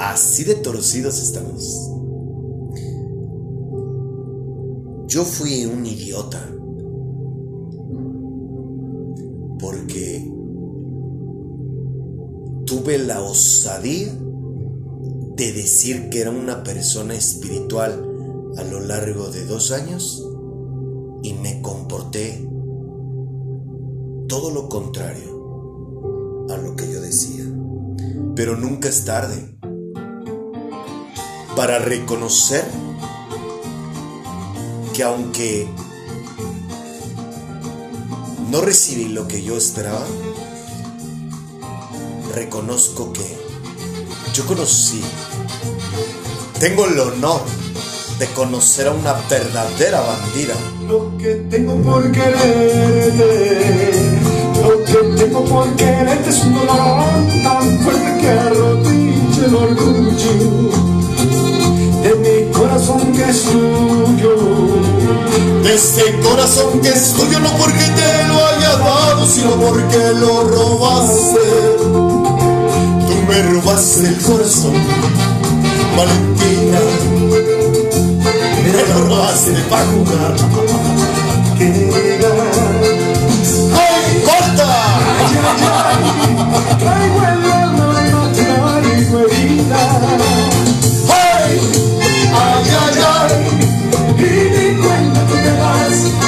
Así 0.00 0.42
de 0.42 0.56
torcidos 0.56 1.22
estamos. 1.22 1.92
Yo 5.06 5.22
fui 5.22 5.64
un 5.64 5.86
idiota. 5.86 6.44
Tuve 12.84 12.98
la 12.98 13.22
osadía 13.22 14.12
de 14.12 15.52
decir 15.54 16.10
que 16.10 16.20
era 16.20 16.30
una 16.30 16.62
persona 16.62 17.14
espiritual 17.14 18.52
a 18.58 18.64
lo 18.64 18.80
largo 18.80 19.30
de 19.30 19.46
dos 19.46 19.72
años 19.72 20.22
y 21.22 21.32
me 21.32 21.62
comporté 21.62 22.46
todo 24.28 24.50
lo 24.50 24.68
contrario 24.68 26.46
a 26.50 26.58
lo 26.58 26.76
que 26.76 26.92
yo 26.92 27.00
decía. 27.00 27.44
Pero 28.36 28.54
nunca 28.54 28.90
es 28.90 29.06
tarde 29.06 29.56
para 31.56 31.78
reconocer 31.78 32.64
que 34.92 35.04
aunque 35.04 35.66
no 38.50 38.60
recibí 38.60 39.08
lo 39.08 39.26
que 39.26 39.42
yo 39.42 39.56
esperaba, 39.56 40.04
reconozco 42.34 43.12
que 43.12 43.36
yo 44.32 44.44
conocí, 44.46 45.00
tengo 46.58 46.86
el 46.86 46.98
honor 46.98 47.42
de 48.18 48.26
conocer 48.28 48.88
a 48.88 48.90
una 48.90 49.12
verdadera 49.30 50.00
bandida. 50.00 50.54
Lo 50.88 51.16
que 51.16 51.34
tengo 51.48 51.76
por 51.76 52.10
quererte, 52.10 53.92
lo 54.60 54.84
que 54.84 55.22
tengo 55.22 55.44
por 55.44 55.76
quererte 55.76 56.30
es 56.30 56.42
un 56.44 56.54
dolor 56.54 57.04
tan 57.44 57.78
fuerte 57.80 58.20
que 58.20 58.28
arrodilla 58.28 59.46
el 59.46 59.54
orgullo 59.54 60.94
de 62.02 62.14
mi 62.16 62.52
corazón 62.52 63.12
que 63.12 63.30
es 63.30 63.44
tuyo. 63.44 64.36
De 65.62 65.74
este 65.74 66.20
corazón 66.20 66.80
que 66.80 66.88
es 66.88 67.12
tuyo, 67.14 67.38
no 67.40 67.50
porque 67.56 67.84
te 67.84 68.28
lo 68.28 68.46
haya 68.46 68.76
dado, 68.76 69.26
sino 69.26 69.50
porque 69.52 70.12
lo 70.14 70.44
robaste. 70.44 71.73
Me 73.34 73.42
robaste 73.42 74.06
el 74.06 74.16
corazón, 74.18 74.74
Valentina. 75.96 76.78
Me 78.62 78.70
lo 78.72 79.08
robaste 79.08 79.50
para 79.68 79.84
jugar. 79.86 80.36
¡Ay, 83.74 84.22
corta! 84.24 84.68
Ay, 85.18 85.34
ay, 85.42 85.62
ay, 85.74 85.98
traigo 86.78 87.20
el 87.22 87.50
alma, 87.50 87.88
no 88.12 88.20
traigo 88.32 89.18
herida. 89.26 89.82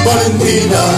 Valentina. 0.05 0.96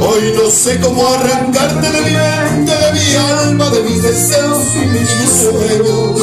Hoy 0.00 0.32
no 0.34 0.50
sé 0.50 0.80
cómo 0.80 1.06
arrancarte 1.06 1.90
de 1.90 2.00
mi 2.00 2.16
mente, 2.16 2.72
de 2.72 2.92
mi 2.92 3.14
alma, 3.16 3.68
de 3.70 3.82
mis 3.82 4.02
deseos 4.02 4.64
y 4.76 4.86
mis 4.86 5.08
sueños. 5.28 6.20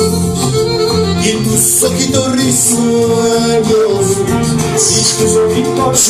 Y 1.24 1.30
en 1.30 1.44
tus 1.44 1.84
ojitos 1.84 2.32
risueños. 2.32 4.06
Si 4.78 5.02
tus 5.18 5.36
ojitos 5.36 6.10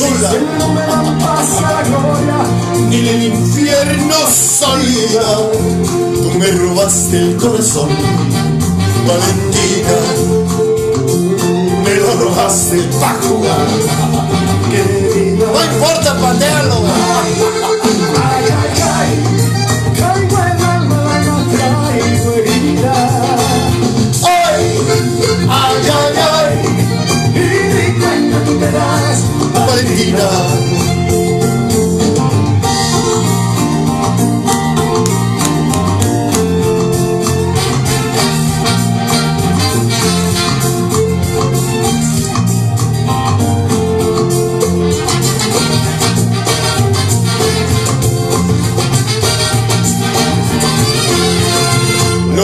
no 0.60 0.74
me 0.74 0.86
gloria, 0.86 2.40
Ni 2.90 3.08
el 3.08 3.24
infierno 3.26 4.16
solida, 4.32 5.38
tú 6.22 6.40
me 6.40 6.48
robaste 6.52 7.18
el 7.18 7.36
corazón, 7.36 7.90
Valentina. 9.08 9.98
Me 11.84 11.96
lo 11.96 12.14
robaste 12.16 12.78
pa' 13.00 13.18
jugar. 13.28 14.47
No 15.18 15.64
importa, 15.64 16.16
patealo. 16.22 16.76
Ay, 18.24 18.46
ay, 18.62 18.82
ay, 18.98 19.12
traigo 19.96 20.38
el 20.38 20.64
alma, 20.64 21.02
no 21.26 21.36
traigo 21.58 22.34
herida. 22.36 22.96
¡Ay! 24.28 24.64
¡Ay, 25.50 25.78
ay, 25.98 26.14
ay! 26.34 26.54
Y 27.34 27.38
ni 27.74 28.00
cuenta 28.00 28.38
tú 28.46 28.54
te. 28.60 28.68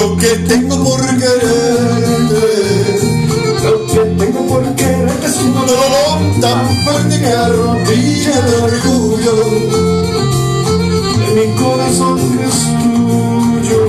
Lo 0.03 0.17
que 0.17 0.35
tengo 0.49 0.83
por 0.83 0.99
quererte 0.99 2.41
Lo 3.63 3.87
que 3.87 3.99
tengo 4.19 4.47
por 4.49 4.75
quererte 4.75 5.27
es 5.27 5.37
un 5.37 5.53
dolor 5.53 6.19
tan 6.41 6.67
fuerte 6.83 7.21
que 7.21 7.27
arrodilla 7.27 8.33
el 8.33 8.53
orgullo 8.63 9.35
de 11.19 11.29
mi 11.35 11.47
corazón 11.55 12.19
que 12.37 12.43
es 12.43 12.59
tuyo. 12.83 13.81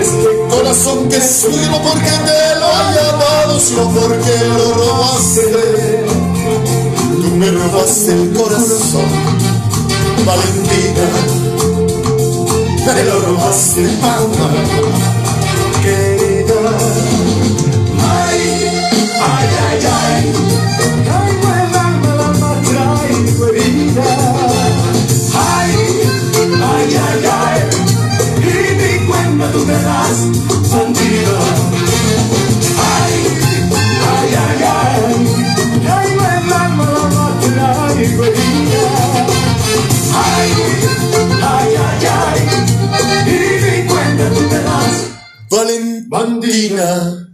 Este 0.00 0.30
Corazón 0.48 0.98
que 1.10 1.16
es 1.18 1.42
tuyo 1.42 1.78
porque 1.82 2.12
te 2.24 2.40
lo 2.58 2.66
he 2.72 2.86
llamado 2.96 3.60
Sino 3.60 3.84
porque 3.90 4.34
lo 4.56 4.66
robaste 4.72 5.44
Tú 7.20 7.28
me 7.36 7.50
robaste 7.50 8.12
el 8.14 8.32
corazón 8.32 9.08
Valentina 10.24 11.06
Me 12.86 13.04
lo 13.04 13.20
robaste 13.20 13.82
querida. 13.82 15.17
Ay, 16.68 18.40
ay, 19.22 19.48
ay, 19.68 19.84
ay. 20.00 20.24
Traigo 21.04 21.48
Valentina 46.58 47.24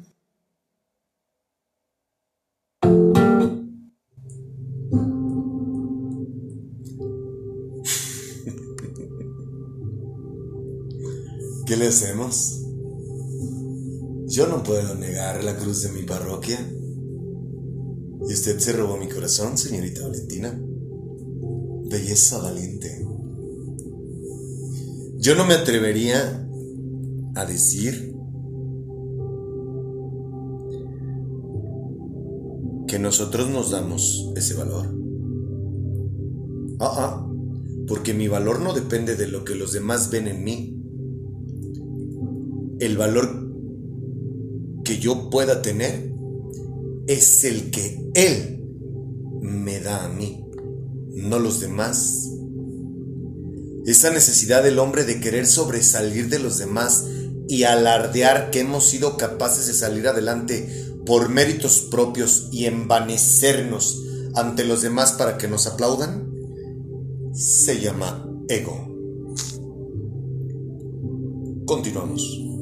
¿Qué 11.66 11.77
le 11.79 11.89
hacemos? 11.89 12.61
Yo 14.27 14.47
no 14.47 14.62
puedo 14.62 14.95
negar 14.97 15.43
la 15.43 15.57
cruz 15.57 15.81
de 15.83 15.93
mi 15.93 16.03
parroquia. 16.03 16.59
Y 18.29 18.33
usted 18.33 18.59
se 18.59 18.72
robó 18.72 18.99
mi 18.99 19.09
corazón, 19.09 19.57
señorita 19.57 20.03
Valentina. 20.03 20.55
Belleza 21.89 22.37
valiente. 22.39 23.07
Yo 25.16 25.35
no 25.35 25.47
me 25.47 25.55
atrevería 25.55 26.47
a 27.35 27.47
decir 27.47 28.13
que 32.95 33.01
nosotros 33.01 33.51
nos 33.51 33.72
damos 33.72 34.30
ese 34.36 34.55
valor. 34.55 34.86
Ah, 36.78 36.95
ah, 36.97 37.28
porque 37.88 38.14
mi 38.14 38.28
valor 38.28 38.61
no 38.61 38.72
depende 38.72 39.16
de 39.16 39.26
lo 39.26 39.42
que 39.42 39.57
los 39.57 39.72
demás 39.72 40.11
ven 40.11 40.28
en 40.28 40.45
mí. 40.45 40.80
El 42.78 42.97
valor 42.97 43.51
que 44.84 45.01
yo 45.01 45.28
pueda 45.28 45.61
tener 45.61 46.14
es 47.09 47.42
el 47.42 47.72
que 47.72 48.12
Él 48.14 48.64
me 49.40 49.80
da 49.80 50.05
a 50.05 50.09
mí, 50.09 50.45
no 51.16 51.40
los 51.40 51.59
demás. 51.59 52.30
Esa 53.86 54.11
necesidad 54.11 54.62
del 54.62 54.78
hombre 54.78 55.03
de 55.03 55.18
querer 55.18 55.49
sobresalir 55.49 56.28
de 56.28 56.38
los 56.38 56.59
demás 56.59 57.09
y 57.49 57.64
alardear 57.64 58.53
que 58.53 58.61
hemos 58.61 58.88
sido 58.88 59.16
capaces 59.16 59.66
de 59.66 59.74
salir 59.74 60.07
adelante 60.07 60.93
por 61.07 61.28
méritos 61.28 61.80
propios 61.90 62.48
y 62.52 62.66
envanecernos 62.66 64.02
ante 64.34 64.64
los 64.64 64.82
demás 64.82 65.12
para 65.12 65.38
que 65.38 65.48
nos 65.48 65.66
aplaudan, 65.66 66.32
se 67.32 67.80
llama 67.80 68.26
ego. 68.48 68.88
Continuamos. 71.66 72.53